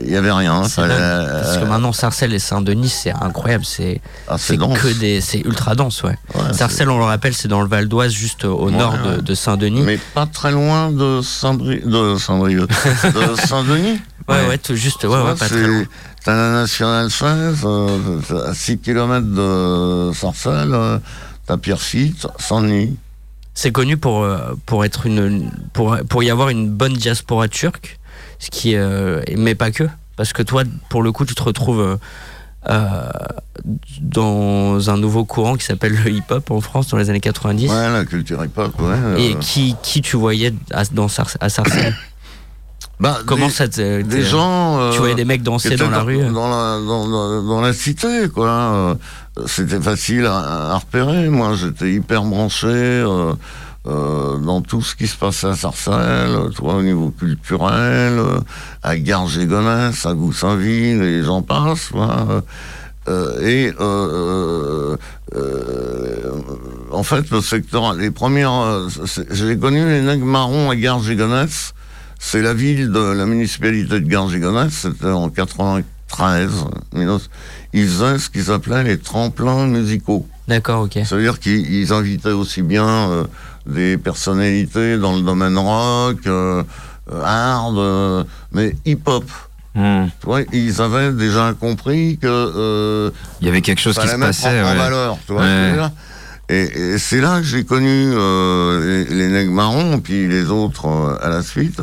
[0.00, 0.64] Il n'y avait rien.
[0.64, 3.64] C'est fallait- dingue, Parce que maintenant, Sarcelles et Saint-Denis, c'est incroyable.
[3.64, 5.20] C'est Ah, que des.
[5.20, 6.16] C'est ultra dense, ouais.
[6.34, 9.16] Ouais, Sarcelles, on le rappelle, c'est dans le Val d'Oise, juste au Ouais, nord de,
[9.16, 9.22] ouais.
[9.22, 9.82] de Saint-Denis.
[9.82, 12.68] Mais pas très loin de de Saint-Brieuc,
[13.04, 14.00] de Saint-Denis.
[14.28, 15.84] Ouais, ouais, tout juste, ouais, Tu ouais, vois, pas c'est- très loin.
[16.24, 20.98] T'as la Nationale 16, euh, à 6 km de Sarcelles, euh,
[21.48, 22.96] t'as Pierrefitte, Saint-Denis.
[23.54, 25.50] C'est connu pour, euh, pour être une.
[25.72, 27.98] Pour, pour y avoir une bonne diaspora turque,
[28.38, 28.76] ce qui.
[28.76, 29.84] euh, mais pas que.
[30.16, 31.98] Parce que toi, pour le coup, tu te retrouves.
[32.68, 33.02] euh,
[34.00, 37.90] dans un nouveau courant qui s'appelle le hip-hop en France dans les années 90 Ouais,
[37.92, 39.22] la culture hip-hop, ouais.
[39.22, 41.96] et qui, qui tu voyais à, dans Sar- à Sarcelles
[43.00, 44.90] bah, Comment des- ça te, Des gens.
[44.92, 48.28] Tu voyais des mecs danser dans la rue Dans la, dans, dans- dans la cité,
[48.32, 48.96] quoi.
[49.38, 51.28] Euh, C'était facile à, repérer.
[51.28, 53.32] Moi, j'étais hyper branché euh,
[53.86, 58.40] euh, dans tout ce qui se passait à Sarcelles, tu vois, au niveau culturel, euh,
[58.82, 61.90] à Garges-et-Gonesse, à Goussainville, et j'en passe.
[63.08, 64.96] Euh, et euh, euh,
[65.34, 66.30] euh,
[66.92, 68.88] en fait, le secteur, les premières, euh,
[69.30, 71.72] j'ai connu les nègres marrons à Garges-et-Gonesse.
[72.18, 74.72] C'est la ville de la municipalité de Garges-et-Gonesse.
[74.72, 76.50] C'était en 93.
[76.92, 77.28] 19
[77.72, 80.26] Ils faisaient ce qu'ils appelaient les tremplins musicaux.
[80.46, 80.98] D'accord, ok.
[81.04, 83.24] Ça veut dire qu'ils ils invitaient aussi bien euh,
[83.66, 86.62] des personnalités dans le domaine rock, euh,
[87.12, 89.24] euh, hard, mais hip-hop.
[89.74, 89.80] Tu
[90.24, 94.48] vois, ils avaient déjà compris que Il y avait quelque chose qui se passait.
[94.48, 94.76] en, en ouais.
[94.76, 95.76] valeur, tu vois Ouais.
[96.50, 96.62] Et,
[96.94, 101.16] et c'est là que j'ai connu euh, les, les nègres marrons, puis les autres euh,
[101.20, 101.82] à la suite.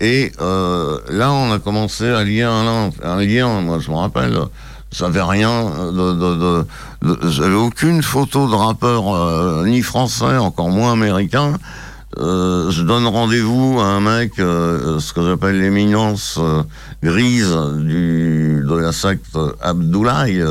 [0.00, 3.60] Et euh, là, on a commencé à lier un lien.
[3.60, 4.36] Moi, je me rappelle,
[4.92, 6.66] j'avais rien de,
[7.28, 11.54] j'avais aucune photo de rappeur euh, ni français, encore moins américain.
[12.18, 16.38] Euh, je donne rendez-vous à un mec, euh, ce que j'appelle l'éminence
[17.02, 20.44] grise du, de la secte Abdoulaye,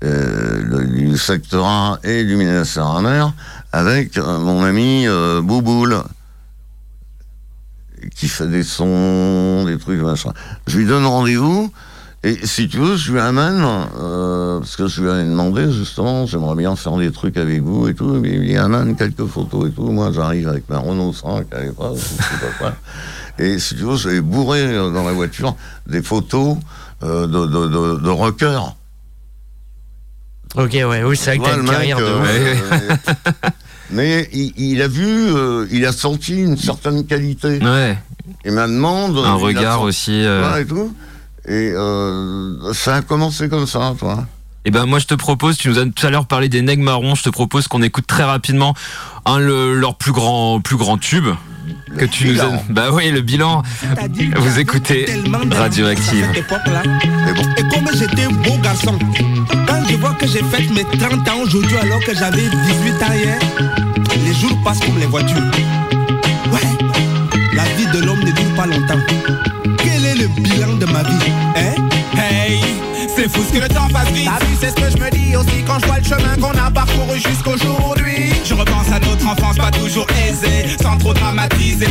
[0.00, 3.32] du secteur A et du ministère amer,
[3.72, 5.06] avec mon ami
[5.42, 6.02] Bouboule,
[8.14, 10.32] qui fait des sons, des trucs, machin.
[10.66, 11.70] Je lui donne rendez-vous,
[12.28, 13.64] et si tu veux, je lui amène,
[14.00, 17.86] euh, parce que je lui avais demandé, justement, j'aimerais bien faire des trucs avec vous
[17.88, 19.90] et tout, mais il lui amène quelques photos et tout.
[19.92, 21.96] Moi, j'arrive avec ma Renault 5 à l'époque.
[23.38, 25.54] Et si tu veux, j'avais bourré euh, dans la voiture
[25.86, 26.56] des photos
[27.02, 28.74] euh, de, de, de, de rockers.
[30.56, 32.06] Ok, ouais, oui, c'est vrai que t'as une mec, carrière de.
[33.90, 37.58] mais il, il a vu, euh, il a senti une certaine qualité.
[37.62, 37.98] Ouais,
[38.44, 39.18] Et ma demande.
[39.18, 40.24] un il a regard senti- aussi.
[40.24, 40.94] euh, Voilà, et tout.
[41.48, 44.24] Et euh, ça a commencé comme ça, toi.
[44.64, 46.82] Eh ben moi je te propose, tu nous as tout à l'heure parlé des nègres
[46.82, 48.74] marrons, je te propose qu'on écoute très rapidement
[49.24, 51.26] un le- leur plus grand plus grand tube
[51.96, 52.50] que tu nous as.
[52.68, 53.62] Bah oui, le bilan.
[54.36, 55.06] Vous écoutez
[55.56, 56.26] Radioactive.
[56.34, 57.42] Mais bon.
[57.56, 58.98] Et comme j'étais beau garçon,
[59.68, 63.12] quand je vois que j'ai fait mes 30 ans aujourd'hui alors que j'avais 18 ans
[63.14, 63.38] hier,
[64.24, 65.42] les jours passent comme les voitures.
[73.56, 74.28] Que le temps passe vite.
[74.28, 76.56] T'as vu, c'est ce que je me dis aussi quand je vois le chemin qu'on
[76.58, 78.32] a parcouru jusqu'aujourd'hui.
[78.44, 81.86] Je repense à notre enfance, pas toujours aisée, sans trop dramatiser.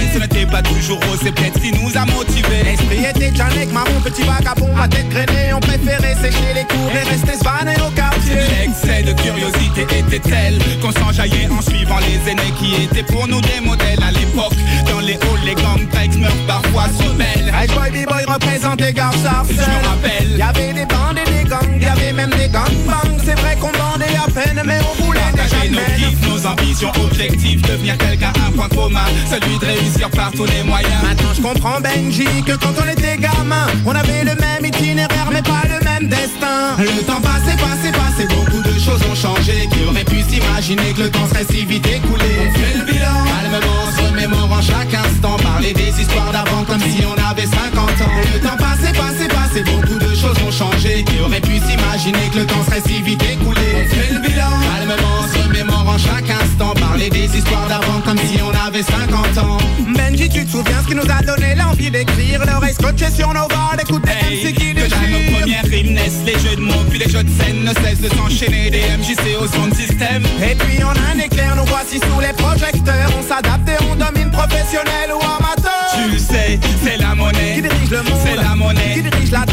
[0.56, 2.64] Pas toujours rose, c'est peut-être ce qui nous a motivés.
[2.64, 5.52] L'esprit était déjà nec, marron, petit vagabond, à tête grainée.
[5.54, 8.36] On préférait sécher les cours et rester svané au quartier.
[8.36, 13.42] L'excès de curiosité était tel qu'on s'enjaillait en suivant les aînés qui étaient pour nous
[13.42, 14.56] des modèles à l'époque.
[14.90, 17.54] Dans les halls, les gangs breaks meurent parfois se rebellent.
[17.54, 22.14] Hey boy, b-boy représentait Gare Je me rappelle, y'avait des bandes et des gangs, y'avait
[22.14, 23.20] même des gangbangs.
[23.26, 25.96] C'est vrai qu'on bandait à peine, mais on voulait déjà Partager nos peine.
[25.98, 30.64] kiffs, nos ambitions, objectifs, devenir quelqu'un, un point commun, celui de réussir par tous les
[30.64, 31.02] moyens.
[31.04, 35.42] Maintenant je comprends Benji que quand on était gamin On avait le même itinéraire mais
[35.42, 39.68] pas le même destin Le temps passé, passé, passé, beaucoup de choses ont changé.
[39.72, 42.32] Qui aurait pu s'imaginer que le temps serait si vite écoulé?
[42.40, 45.38] On fait le bilan, calmement, se remémorant chaque instant.
[45.38, 48.16] Parler des histoires d'avant comme si on avait 50 ans.
[48.34, 51.04] Le temps passé, passé, passé, beaucoup de choses ont changé.
[51.04, 53.68] Qui aurait pu s'imaginer que le temps serait si vite écoulé?
[53.76, 55.15] On fait le bilan, calmement,
[55.56, 56.74] remémorant chaque instant.
[56.80, 59.58] Parler des histoires d'avant comme si on avait 50 ans.
[59.96, 63.48] Benji tu te souviens ce qui nous a donné l'envie d'écrire L'oreille scotchée sur nos
[63.48, 66.62] barres d'écouter Hey, MC qui que dans nos déchire premières rimes naissent les jeux de
[66.62, 68.70] mots, puis les jeux de scène ne cessent de s'enchaîner.
[68.70, 70.24] Des MJC au son de système.
[70.44, 73.96] Et puis on a un éclair, nous voici sous les projecteurs On s'adapte et on
[73.96, 77.56] domine professionnel ou amateur Tu sais, c'est la monnaie.
[77.56, 78.94] Qui dirige le monde C'est la monnaie.
[78.96, 79.45] Qui dirige la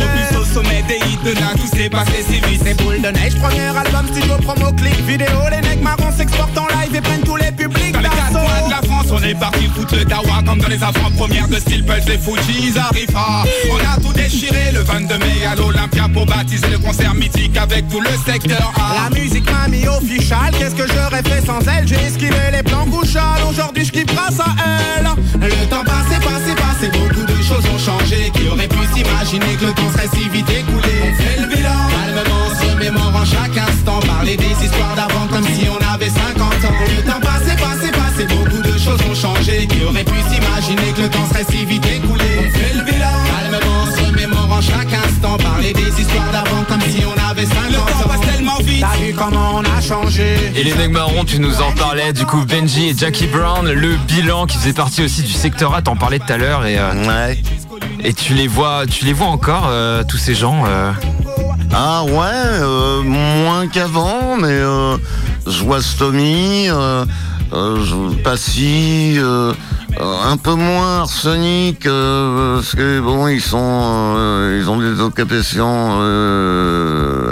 [0.53, 2.61] sommet des hits de tout s'est passé si vite.
[2.65, 6.67] C'est boule de neige, premier album, studio, promo, clip, vidéo Les necks marrons s'exportent en
[6.67, 9.35] live et prennent tous les publics Dans les quatre coins de la France, on est
[9.35, 12.75] parti foutre le dawa comme dans les avant-premières de style Pulse et Fuji
[13.71, 17.89] On a tout déchiré le 22 mai à l'Olympia Pour baptiser le concert mythique avec
[17.89, 19.11] tout le secteur A.
[19.11, 21.87] La musique m'a mis official, qu'est-ce que j'aurais fait sans elle?
[21.87, 24.55] J'ai esquivé les plans couchales, aujourd'hui je kiffe grâce à
[24.99, 25.09] elle.
[25.41, 26.55] Le temps passé, passé,
[27.85, 30.95] changé Qui aurait pu s'imaginer que le temps serait si vite écoulé.
[31.03, 35.66] On fait le bilan, calmement, se remémorant chaque instant Parler des histoires d'avant comme si
[35.68, 36.74] on avait 50 ans.
[36.97, 41.03] Le temps passé, passé, passé, beaucoup de choses ont changé Qui aurait pu s'imaginer que
[41.03, 42.24] le temps serait si vite écoulé.
[42.39, 47.03] On fait le bilan, calmement, se remémorant chaque instant Parler des histoires d'avant comme si
[47.05, 47.85] on avait 50 ans.
[47.87, 50.37] Le temps passe tellement vite, t'as vu comment on a changé.
[50.55, 53.97] Et les mecs marrons, tu nous en parlais, du coup Benji et Jackie Brown, le
[54.07, 56.93] bilan qui faisait partie aussi du secteur A, t'en parlais tout à l'heure et, euh,
[57.03, 57.39] Ouais.
[58.05, 60.65] Et tu les vois, tu les vois encore euh, tous ces gens.
[60.67, 60.93] euh,
[61.73, 64.97] Ah ouais, euh, moins qu'avant, mais euh,
[65.47, 67.05] je vois Stomy, euh,
[67.53, 69.19] euh, Passy,
[70.01, 74.17] un peu moins Arsenic, parce que bon, ils sont,
[74.59, 76.01] ils ont des occupations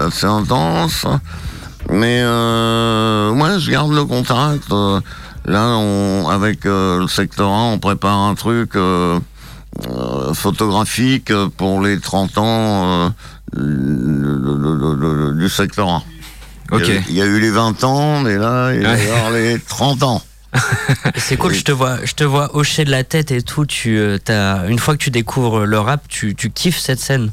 [0.07, 1.07] assez intenses.
[1.91, 4.71] Mais moi, je garde le contact.
[5.47, 9.19] là, on, avec le secteur 1, on prépare un truc euh,
[10.35, 13.13] photographique pour les 30 ans
[13.57, 16.03] euh, du secteur 1.
[16.73, 16.89] Ok.
[17.09, 20.03] Il y, a, eu les 20 ans, mais là, il va y avoir les 30
[20.05, 20.23] ans.
[21.17, 23.67] C'est cool, je te vois, je te vois hocher de la tête et tout.
[23.67, 27.31] Tu, euh, t'as- une fois que tu découvres le rap, tu, tu kiffes cette scène.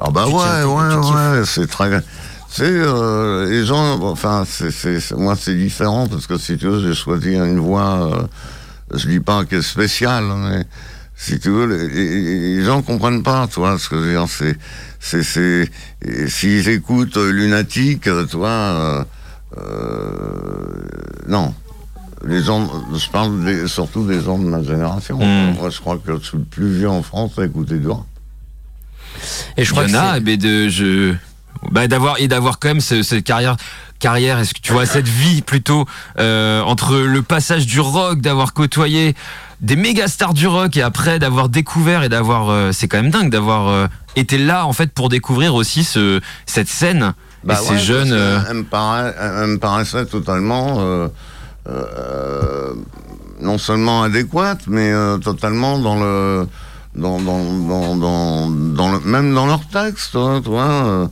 [0.00, 2.02] Ah bah Tu ouais, ouais, ouais, c'est très...
[2.48, 6.94] C'est euh, les gens, enfin, c'est, moi c'est différent parce que si tu veux, j'ai
[6.94, 8.22] choisi une voix, euh,
[8.96, 10.64] je dis pas qu'elle est spéciale, mais
[11.16, 14.10] si tu veux, les, les- les gens comprennent pas, tu vois, ce que je veux
[14.12, 14.56] dire, c'est,
[15.00, 15.70] c'est, c'est,
[16.28, 19.04] s'ils écoutent euh, Lunatique, euh, tu vois, euh,
[19.58, 21.54] euh, non.
[22.26, 25.18] Les gens, je parle des- surtout des gens de ma génération.
[25.18, 25.54] Mm.
[25.58, 28.04] Moi, je crois que je suis le plus vieux en France à écouter du rap.
[29.56, 31.14] Et je crois Il y que en a, c'est- mais de je
[31.70, 33.56] bah d'avoir et d'avoir quand même ce- cette carrière
[34.00, 35.86] carrière est-ce que tu vois cette vie plutôt
[36.18, 39.14] euh, entre le passage du rock d'avoir côtoyé
[39.64, 40.76] des méga stars du rock.
[40.76, 43.86] Et après d'avoir découvert et d'avoir euh, c'est quand même dingue d'avoir euh,
[44.16, 47.14] été là en fait pour découvrir aussi ce cette scène.
[47.42, 52.74] Bah et ouais, ces jeunes euh, Elle me, paraît- elle me paraissait totalement, euh,
[53.40, 54.92] non seulement adéquate, mais
[55.22, 56.46] totalement dans le,
[56.94, 61.06] dans, dans, dans, dans, dans le, même dans leur texte, hein, euh,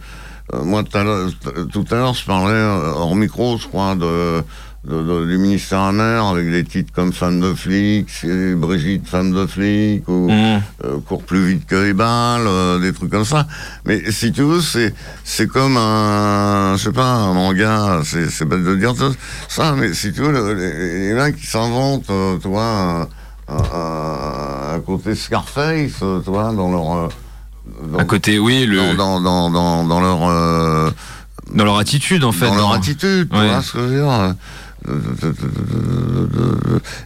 [0.55, 2.63] euh, moi, tout à l'heure- je parlais
[2.97, 4.43] hors micro, je crois, de-
[4.85, 8.09] du ministère amer avec des titres comme Femme de flic,
[8.57, 10.61] Brigitte Femme de flic, ou hmm.
[10.85, 13.47] euh, court plus vite que les balles, euh, des trucs comme ça.
[13.85, 18.01] Mais si tu veux, c'est c'est comme un, je sais pas, un manga.
[18.05, 18.95] C'est c'est bête de dire
[19.49, 23.09] ça, mais si tu veux, le- les, les mecs qui s'inventent, euh, tu vois, un-
[23.49, 27.09] un- un côté Scarface, euh, tu vois, dans leur euh,
[27.93, 30.91] dans, à côté oui le dans, dans, dans, dans, leur euh,
[31.55, 33.49] dans leur attitude en fait dans leur attitude, tu Ouais.
[33.49, 34.35] vois ce que je veux dire.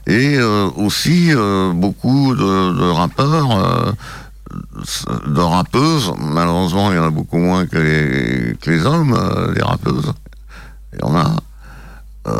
[0.07, 3.93] Et euh, aussi euh, beaucoup de, de rappeurs, euh,
[5.27, 6.13] de rappeuses.
[6.19, 10.13] Malheureusement, il y en a beaucoup moins que les, que les hommes, euh, les rappeuses.
[10.95, 11.37] Il y en a.
[12.29, 12.33] Euh,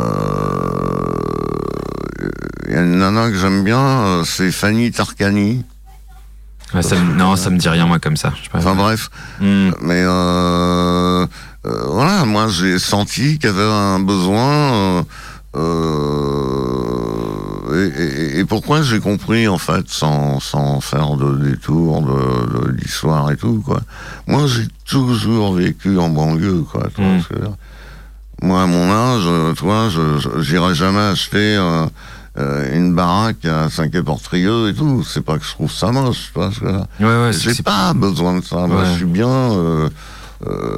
[2.67, 5.63] Il y a une nana que j'aime bien, c'est Fanny Tarkani.
[6.73, 8.49] Ouais, ça me- non ça me dit rien moi comme ça je.
[8.53, 9.09] Enfin bref,
[9.39, 9.69] Hmm.
[9.81, 11.25] mais euh,
[11.63, 15.05] voilà, moi j'ai senti qu'il y avait un besoin.
[15.57, 16.93] Euh,
[17.73, 23.31] et, et- et pourquoi j'ai compris en fait, sans, sans faire de détour de, l'histoire
[23.31, 23.81] et tout quoi?
[24.27, 26.87] Moi j'ai toujours vécu en banlieue quoi.
[26.95, 27.21] tu vois Mm.
[27.21, 27.55] ce que je veux dire.
[28.41, 31.85] Moi à mon âge, vois, je j'irais jamais acheter euh,
[32.37, 35.03] euh, une baraque à 5 portrieux et tout.
[35.03, 36.49] C'est pas que je trouve ça moche, tu vois
[36.99, 38.67] ouais ouais J'ai pas besoin de ça.
[38.67, 39.89] Moi, je suis bien euh,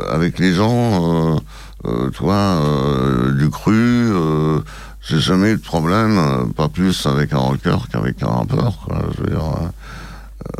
[0.09, 1.37] avec les gens,
[1.85, 3.73] euh, tu vois, euh, du cru.
[3.75, 4.59] Euh,
[5.01, 8.79] j'ai jamais eu de problème, euh, pas plus avec un rocker qu'avec un rappeur.
[8.85, 9.01] Quoi.
[9.17, 9.67] Je veux dire, euh,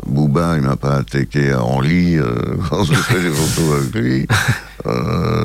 [0.06, 2.34] Booba, il m'a pas attaqué Orly euh,
[2.70, 4.26] quand j'ai fait des photos avec lui.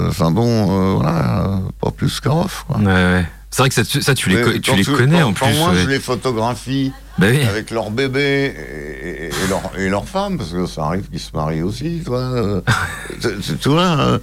[0.10, 2.46] Enfin bon, voilà, pas plus quoi.
[2.80, 3.26] ouais, ouais.
[3.52, 5.70] c'est vrai que ça, tu- ça tu les co- tu connais quand- en plus moi,
[5.72, 5.82] ouais.
[5.84, 10.38] je les photographie bah oui avec leur bébé et, et, et leur, et leur femme,
[10.38, 14.20] parce que ça arrive qu'ils se marient aussi, tu, tu- tu vois,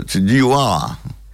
[0.00, 0.80] tu te dis, waouh,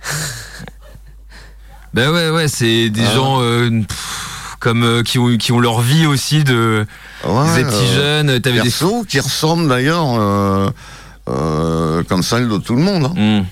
[1.94, 3.14] Bah ouais, ouais, c'est des Ah.
[3.14, 6.86] gens euh, pff, comme euh, qui ont qui ont leur vie aussi de
[7.24, 7.94] ouais, des petits euh,
[8.24, 8.40] jeunes.
[8.40, 8.70] T'avais des
[9.09, 10.70] qui ressemblent d'ailleurs euh,
[11.30, 13.06] euh, comme celle de tout le monde.
[13.16, 13.40] hein.
[13.40, 13.44] Hmm.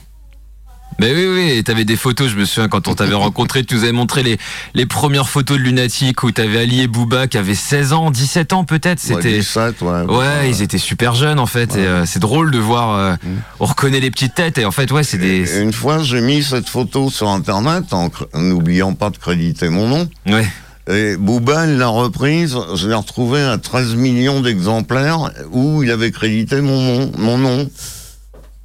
[0.99, 1.26] Mais oui,
[1.57, 4.22] oui, t'avais des photos, je me souviens, quand on t'avait rencontré, tu nous avais montré
[4.22, 4.39] les,
[4.72, 8.55] les premières photos de Lunatic où t'avais Ali et Booba qui avaient 16 ans, 17
[8.55, 9.07] ans peut-être.
[9.11, 9.39] Ouais, C'était.
[9.39, 10.01] 17, ouais.
[10.09, 11.76] Ouais, ils étaient super jeunes en fait.
[11.76, 12.97] Et, euh, c'est drôle de voir.
[12.97, 13.14] euh,
[13.61, 15.61] On reconnaît les petites têtes et en fait, ouais, c'est des.
[15.61, 20.09] Une fois, j'ai mis cette photo sur Internet en n'oubliant pas de créditer mon nom.
[20.26, 20.47] Ouais.
[20.89, 26.11] Et Booba, il l'a reprise, je l'ai retrouvée à 13 millions d'exemplaires où il avait
[26.12, 27.12] crédité mon nom.
[27.18, 27.68] Mon nom.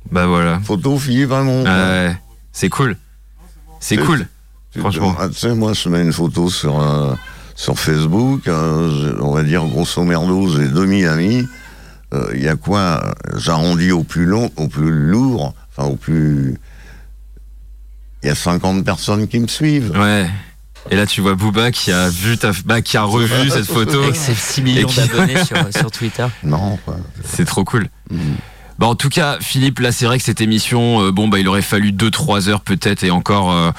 [0.10, 0.60] Bah voilà.
[0.64, 1.64] Photo Philippe Hamon.
[1.64, 1.72] quoi.
[1.74, 2.18] Ouais,
[2.52, 2.98] c'est cool.
[3.80, 4.28] C'est cool.
[4.78, 5.16] Franchement.
[5.20, 7.14] ah, Tu sais, moi, je mets une photo sur, euh,
[7.56, 11.46] sur Facebook, euh, j'ai- on va dire grosso merdo, j'ai 2000 amis.
[12.14, 16.58] Euh, Il y a quoi J'arrondis au plus long, au plus lourd, enfin au plus.
[18.24, 19.92] Il y a 50 personnes qui me suivent.
[19.98, 20.30] Ouais.
[20.90, 24.04] Et là, tu vois Booba qui a vu ta, bah, qui a revu cette photo.
[24.04, 26.26] Avec ses 6 millions qui- d'abonnés sur, sur Twitter.
[26.44, 26.98] Non, quoi.
[27.26, 27.88] C'est trop cool.
[28.10, 28.36] Mhm.
[28.82, 31.48] Bah, en tout cas, Philippe, là, c'est vrai que cette émission, euh, bon, bah, il
[31.48, 33.70] aurait fallu 2-3 heures peut-être et encore, euh,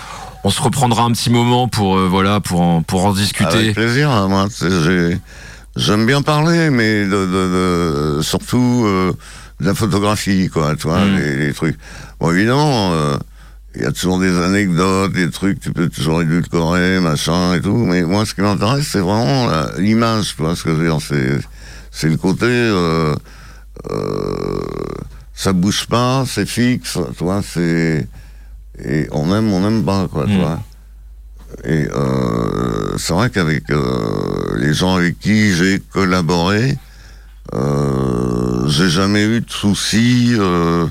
[0.45, 3.53] on se reprendra un petit moment pour, euh, voilà, pour en, pour en discuter.
[3.53, 4.47] Avec plaisir, hein, moi.
[5.75, 8.87] J'aime bien parler, mais de, de- de- surtout
[9.61, 11.17] de la photographie, quoi, tu vois, Mm.
[11.17, 11.77] les, les trucs.
[12.21, 12.93] Bon, évidemment,
[13.75, 17.75] il y a toujours des anecdotes, des trucs, tu peux toujours édulcorer, machin et tout,
[17.77, 19.49] mais moi, ce qui m'intéresse, c'est vraiment
[19.79, 21.41] l'image, tu vois, ce que je veux dire, c'est,
[21.91, 22.47] c'est le côté,
[25.35, 28.07] ça bouge pas, c'est fixe, tu vois, c'est,
[28.85, 30.41] et on aime, on n'aime pas, quoi, tu Mm.
[30.41, 30.61] vois.
[31.65, 36.79] Et euh, c'est vrai qu'avec euh, les gens avec qui j'ai collaboré,
[37.55, 40.87] euh, j'ai jamais eu de soucis euh,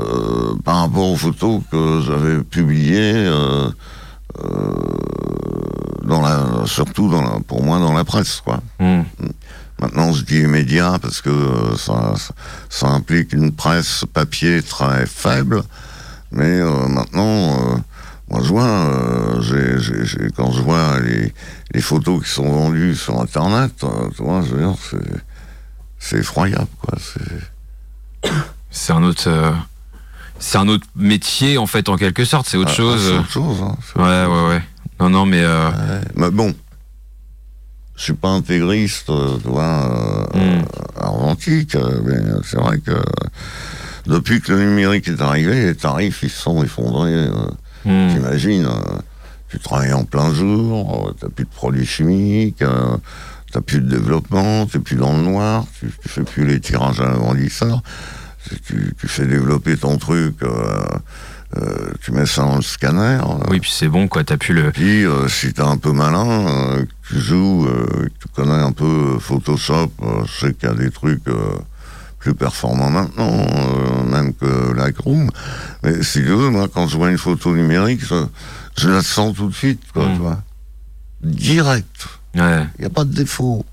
[0.00, 3.68] euh, par rapport aux photos que j'avais publiées, euh,
[4.44, 4.72] euh,
[6.04, 8.60] dans la, surtout dans la, pour moi dans la presse, quoi.
[8.80, 9.02] Hmm.
[9.80, 15.62] Maintenant, je dis médias parce que euh, ça, implique une presse papier très faible.
[16.30, 17.76] Mais euh, maintenant, euh,
[18.30, 21.32] moi, je vois, euh, quand je vois les,
[21.72, 23.72] les photos qui sont vendues sur Internet,
[24.16, 24.74] tu vois, je veux dire,
[25.98, 26.96] c'est, effroyable, quoi.
[28.70, 29.28] C'est, un autre,
[30.38, 32.46] c'est un autre métier en fait, en quelque sorte.
[32.48, 33.02] C'est autre Ah, chose.
[33.06, 33.56] c'est autre chose.
[33.62, 33.76] hein.
[33.96, 34.62] Ouais, ouais, ouais.
[35.00, 36.00] Non, non, mais Ouais.
[36.16, 36.54] Mais bon,
[37.96, 40.64] je suis pas intégriste, euh, tu vois, euh, hmm.
[41.00, 42.92] argentique, euh, mais c'est vrai que
[44.06, 47.12] depuis que le numérique est arrivé, les tarifs ils se sont effondrés.
[47.12, 47.32] euh,
[47.86, 48.08] Hmm.
[48.14, 48.66] T'imagines,
[49.50, 52.96] tu travailles en plein jour, t'as plus de produits chimiques, euh,
[53.52, 57.00] t'as plus de développement, t'es plus dans le noir, tu, tu fais plus les tirages
[57.00, 57.82] à l'agrandisseur,
[58.66, 60.48] tu, tu- fais développer ton truc, euh,
[61.58, 63.18] euh, tu mets ça dans le scanner.
[63.50, 64.24] Oui, puis c'est bon, quoi.
[64.24, 64.70] T'as pu le.
[64.72, 69.18] puis, euh, si t'es un peu malin, euh, tu joues, euh, tu connais un peu
[69.20, 71.56] Photoshop, euh, je sais qu'il y a des trucs euh,
[72.18, 75.30] plus performants maintenant, euh, même que Lightroom.
[75.82, 78.24] Mais si tu veux, moi, quand je vois une photo numérique, je,
[78.78, 80.12] je la sens tout de suite, quoi, Mm.
[80.14, 80.42] tu vois.
[81.22, 82.06] Direct.
[82.34, 82.66] Ouais.
[82.78, 83.64] Il n'y a pas de défaut.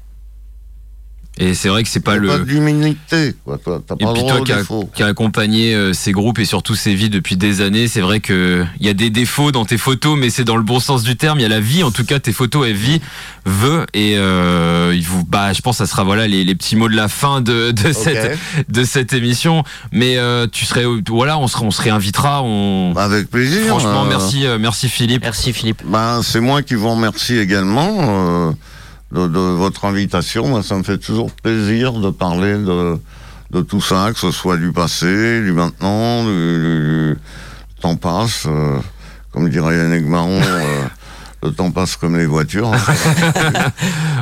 [1.38, 2.40] Et c'est vrai que c'est pas Il n'y a le.
[2.40, 3.58] pas d'humilité, quoi.
[3.58, 4.62] Toi, T'as Et pas puis le toi qui a,
[4.94, 8.20] qui a accompagné euh, ces groupes et surtout ces vies depuis des années, c'est vrai
[8.20, 11.04] que il y a des défauts dans tes photos, mais c'est dans le bon sens
[11.04, 11.40] du terme.
[11.40, 13.00] Il y a la vie, en tout cas tes photos, elles vivent,
[13.46, 16.76] veut et euh, il vous, bah, je pense, que ça sera voilà les, les petits
[16.76, 19.64] mots de la fin de, de cette de cette émission.
[19.94, 22.44] Mais euh, tu serais, voilà, on se, on se réinvitera.
[22.44, 23.66] On, Avec plaisir.
[23.68, 25.24] franchement, euh, merci, euh, merci Philippe.
[25.24, 25.82] Merci Philippe.
[25.86, 28.52] Ben, c'est moi qui vous remercie également euh,
[29.12, 30.48] de, de votre invitation.
[30.48, 32.98] Moi, ça me fait toujours plaisir de parler de,
[33.52, 37.18] de tout ça, que ce soit du passé, du maintenant, du,
[37.82, 38.46] temps passe.
[38.48, 38.78] euh,
[39.32, 40.84] comme dirait Yannick Marron, euh,
[41.44, 42.72] le temps passe comme les voitures.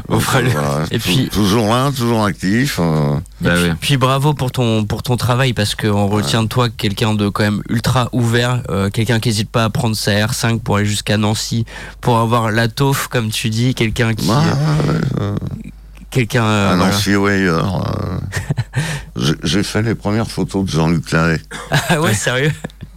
[0.08, 2.78] Voilà, Et puis- toujours là, toujours actif.
[2.82, 3.74] euh, Bah ouais.
[3.80, 7.44] Puis bravo pour ton pour ton travail parce qu'on retient de toi quelqu'un de quand
[7.44, 11.18] même ultra ouvert, euh, quelqu'un qui n'hésite pas à prendre sa R5 pour aller jusqu'à
[11.18, 11.66] Nancy,
[12.02, 14.42] pour avoir la taufe comme tu dis, quelqu'un qui, bah,
[14.88, 15.36] ouais, euh,
[16.10, 16.44] quelqu'un.
[16.46, 16.92] euh, à voilà.
[16.92, 17.86] Nancy ou ailleurs.
[17.86, 18.82] euh,
[19.16, 21.40] j'ai- J'ai fait les premières photos de Jean-Luc Lahaye.
[21.90, 22.52] Ah ouais, sérieux?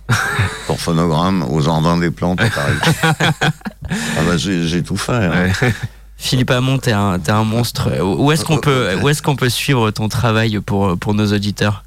[0.67, 2.79] pour phonogramme au jardin des plantes à Paris.
[3.03, 5.13] ah bah j'ai tout fait.
[5.13, 5.51] hein.
[5.61, 5.73] Ouais.
[6.17, 7.91] Philippe Hamon, t'es un t'es un monstre.
[8.03, 11.83] Où est-ce qu'on peut où est-ce qu'on peut suivre ton travail pour pour nos auditeurs?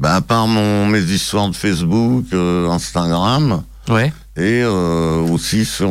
[0.00, 4.12] Bah à part mon, mes histoires de Facebook, euh, Instagram, Ouais.
[4.36, 5.88] et euh, aussi sur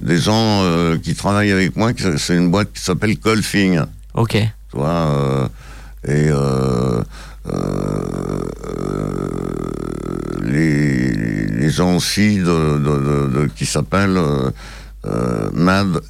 [0.00, 3.80] des gens euh, qui travaillent avec moi, c'est une boîte qui s'appelle Colfing,
[4.14, 4.32] Ok.
[4.32, 5.48] tu vois,
[6.06, 6.28] et
[10.42, 11.12] les,
[11.46, 14.50] les gens aussi de, de- de- de- qui s'appellent euh,
[15.06, 16.00] euh, Mad,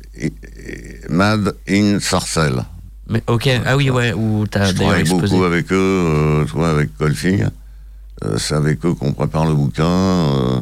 [1.09, 2.63] Mad in Sarcelles.
[3.09, 3.49] Mais ok.
[3.67, 4.13] Ah oui ouais.
[4.13, 5.29] Où t'as Je d'ailleurs travaille exposé.
[5.29, 7.47] beaucoup avec eux, euh, vois, avec Colfing.
[8.25, 9.85] euh, c'est avec eux qu'on prépare le bouquin.
[9.87, 10.61] euh,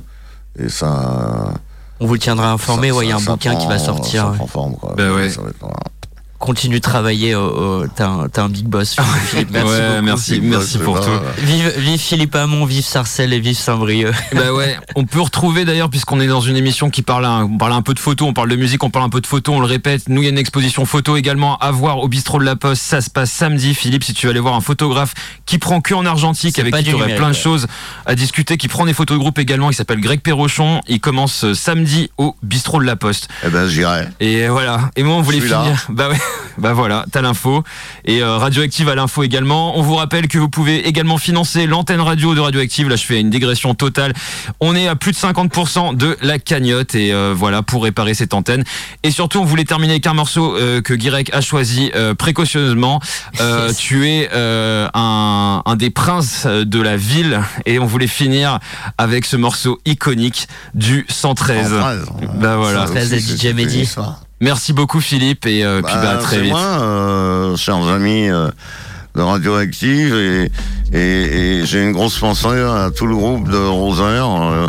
[0.58, 1.54] et ça.
[2.00, 4.22] On vous tiendra informé, ouais, il y a un bouquin qui prend- va sortir.
[4.22, 4.36] Ça ouais.
[4.36, 4.94] prend forme, quoi.
[4.96, 5.28] Bah ouais.
[5.30, 5.58] Ça va être
[6.39, 8.95] Continue de travailler, au- au- t'as un, t'as un big boss.
[9.26, 10.03] Philippe, merci ouais, beaucoup.
[10.05, 11.11] merci, merci pour tout.
[11.39, 14.14] Vive, vive Philippe Hamon, vive Sarcelles et vive Saint-Brieuc.
[14.32, 17.59] Bah ouais, on peut retrouver d'ailleurs, puisqu'on est dans une émission qui parle un, on
[17.59, 19.57] parle un peu de photos, on parle de musique, on parle un peu de photos,
[19.57, 20.09] on le répète.
[20.09, 22.82] Nous, il y a une exposition photo également à voir au bistrot de la Poste.
[22.82, 23.74] Ça se passe samedi.
[23.74, 25.14] Philippe, si tu veux aller voir un photographe
[25.45, 27.66] qui prend que en argentique, avec qui tu aurais plein de choses
[28.07, 29.70] à discuter, qui prend des photos de groupe également.
[29.70, 30.80] Il s'appelle Greg Perrochon.
[30.86, 33.28] Il commence euh, samedi au bistrot de la Poste.
[33.45, 34.07] Eh ben, j'irai.
[34.20, 34.91] Et voilà.
[34.95, 35.84] Et moi, on voulait finir.
[35.89, 36.16] Bah ouais.
[36.58, 37.62] Bah voilà, t'as l'info.
[38.04, 39.78] Et euh, Radioactive a l'info également.
[39.78, 42.88] On vous rappelle que vous pouvez également financer l'antenne radio de Radioactive.
[42.88, 44.12] Là, je fais une digression totale.
[44.58, 46.96] On est à plus de 50% de la cagnotte.
[46.96, 48.64] Et euh, voilà, pour réparer cette antenne.
[49.04, 53.00] Et surtout, on voulait terminer avec un morceau euh, que Guirec a choisi euh, précautionneusement.
[53.40, 53.76] Euh, Yes.
[53.76, 57.40] Tu es euh, un, un des princes de la ville.
[57.66, 58.58] Et on voulait finir
[58.98, 61.72] avec ce morceau iconique du 113.
[61.72, 62.06] En phrase.
[62.34, 62.86] Bah voilà.
[62.88, 63.88] Ça 13 aussi, de c'est DJ Mehdi.
[64.41, 66.53] Merci beaucoup Philippe et euh, puis bah, à très c'est vite.
[66.53, 68.49] moi, euh, chers amis euh,
[69.16, 70.51] de Radioactive, et,
[70.93, 74.66] et, et j'ai une grosse pensée à tout le groupe de Rosaire, euh,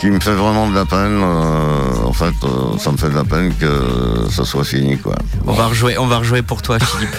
[0.00, 1.20] qui me fait vraiment de la peine.
[1.22, 5.14] euh, en fait, euh, ça me fait de la peine que ça soit fini, quoi.
[5.46, 7.16] On va rejouer, on va rejouer pour toi, Philippe.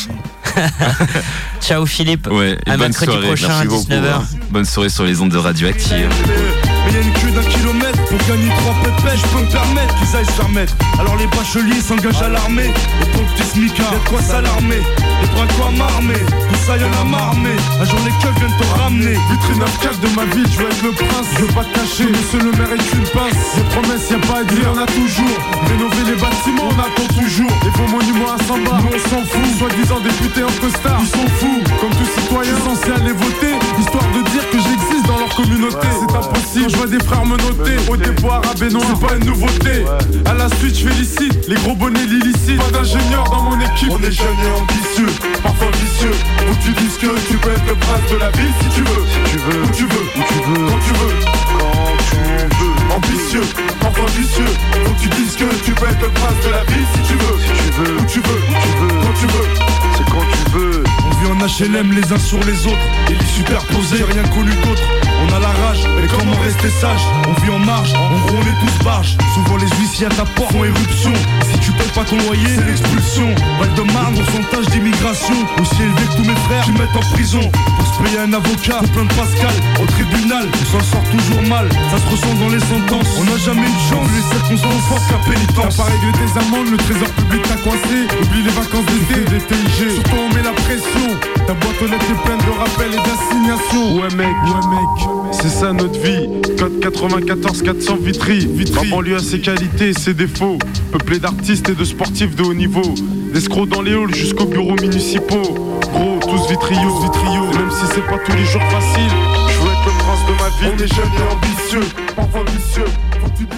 [1.61, 2.27] Ciao, Philippe.
[2.31, 3.27] Ouais, et à bonne mercredi soirée.
[3.27, 4.13] prochain à Merci beaucoup, 19h.
[4.15, 4.25] hein.
[4.51, 6.09] Bonne soirée sur les ondes de Radioactive.
[8.15, 10.75] Pour gagner trois pépés, je peux me permettre qu'ils aillent mettre.
[11.01, 14.79] Alors les bacheliers s'engagent à l'armée, et pour le petit smicard, y'a de quoi s'alarmer.
[14.79, 17.51] Les bras quoi m'armer, tout ça y'en a marmé.
[17.81, 19.19] Un jour les keufs viennent te ramener.
[19.19, 22.07] Vitrine arcade de ma ville, je veux être le prince, je veux pas te cacher.
[22.07, 25.39] Monsieur le maire est une pince, des promesses y'a pas à dire, y'en a toujours.
[25.67, 27.51] Rénover les bâtiments, on attend toujours.
[27.67, 29.51] Les beaux monuments à 100 bas, nous on s'en fout.
[29.59, 31.63] Soi-disant députés en costard, ils sont fous.
[31.83, 34.94] Comme tout citoyen, censé aller voter, histoire de dire que j'existe
[35.37, 35.87] communauté.
[35.93, 37.77] C'est impossible, je vois des frères me noter.
[37.89, 39.85] Au déboire à Benoît, c'est pas une nouveauté.
[40.27, 42.59] À la suite, je félicite les gros bonnets l'illicite.
[42.59, 43.91] Pas d'ingénieur dans mon équipe.
[43.91, 45.13] On est jeunes et ambitieux,
[45.43, 46.15] parfois vicieux.
[46.51, 49.05] Où tu dis que tu peux être le prince de la ville si tu veux.
[49.07, 51.15] Si tu veux, où tu veux, où tu veux, quand tu veux.
[51.59, 52.95] Quand tu veux.
[52.95, 53.47] Ambitieux,
[53.81, 54.53] parfois vicieux.
[54.87, 57.37] Où tu dis que tu peux être le prince de la ville si tu veux.
[57.41, 59.49] Si tu veux, où tu veux, où tu veux, quand tu veux.
[59.97, 60.94] C'est quand tu veux.
[61.25, 62.87] Vit en HLM les uns sur les autres.
[63.09, 64.83] Et les superposés, j'ai rien connu d'autre.
[65.23, 67.01] On a la rage, mais comment rester sage?
[67.27, 69.17] On vit en marge, en gros on est tous barges.
[69.33, 71.13] Souvent les huissiers à ta porte font éruption.
[71.51, 73.35] Si tu payes pas ton loyer, c'est l'expulsion.
[73.59, 75.35] Val de Marne, pourcentage d'immigration.
[75.61, 77.41] Aussi élevé que tous mes frères, qui mettent en prison.
[77.79, 79.55] Pour se payer un avocat, pour plein de Pascal.
[79.81, 81.69] Au tribunal, on s'en sort toujours mal.
[81.91, 83.09] Ça se ressent dans les sentences.
[83.19, 85.77] On n'a jamais eu de chance, les circonstances fortes qu'à pénitence.
[85.77, 87.97] T'as pas réglé tes amendes, le trésor public t'a coincé.
[88.21, 89.91] Oublie les vacances d'été, des TIG.
[89.95, 91.14] Surtout on met la pression.
[91.47, 93.97] Ta boîte aux lettres est pleine de rappels et d'assignations.
[93.97, 96.29] Ouais mec, ouais mec, c'est ça notre vie.
[96.59, 98.47] Code 94 400 Vitry.
[98.47, 98.89] Vitry.
[98.89, 100.59] Ma banlieue a ses qualités et ses défauts.
[100.93, 102.95] Peuplé d'artistes et de sportifs de haut niveau.
[103.33, 105.79] D'escrocs dans les halls jusqu'aux bureaux municipaux.
[105.93, 107.47] Gros, tous vitriaux, vitriaux.
[107.53, 109.13] Même si c'est pas tous les jours facile,
[109.49, 110.75] je veux être le prince de ma ville.
[110.79, 112.91] On est jeunes et ambitieux, parfois vicieux.
[113.21, 113.55] Faut que tu dises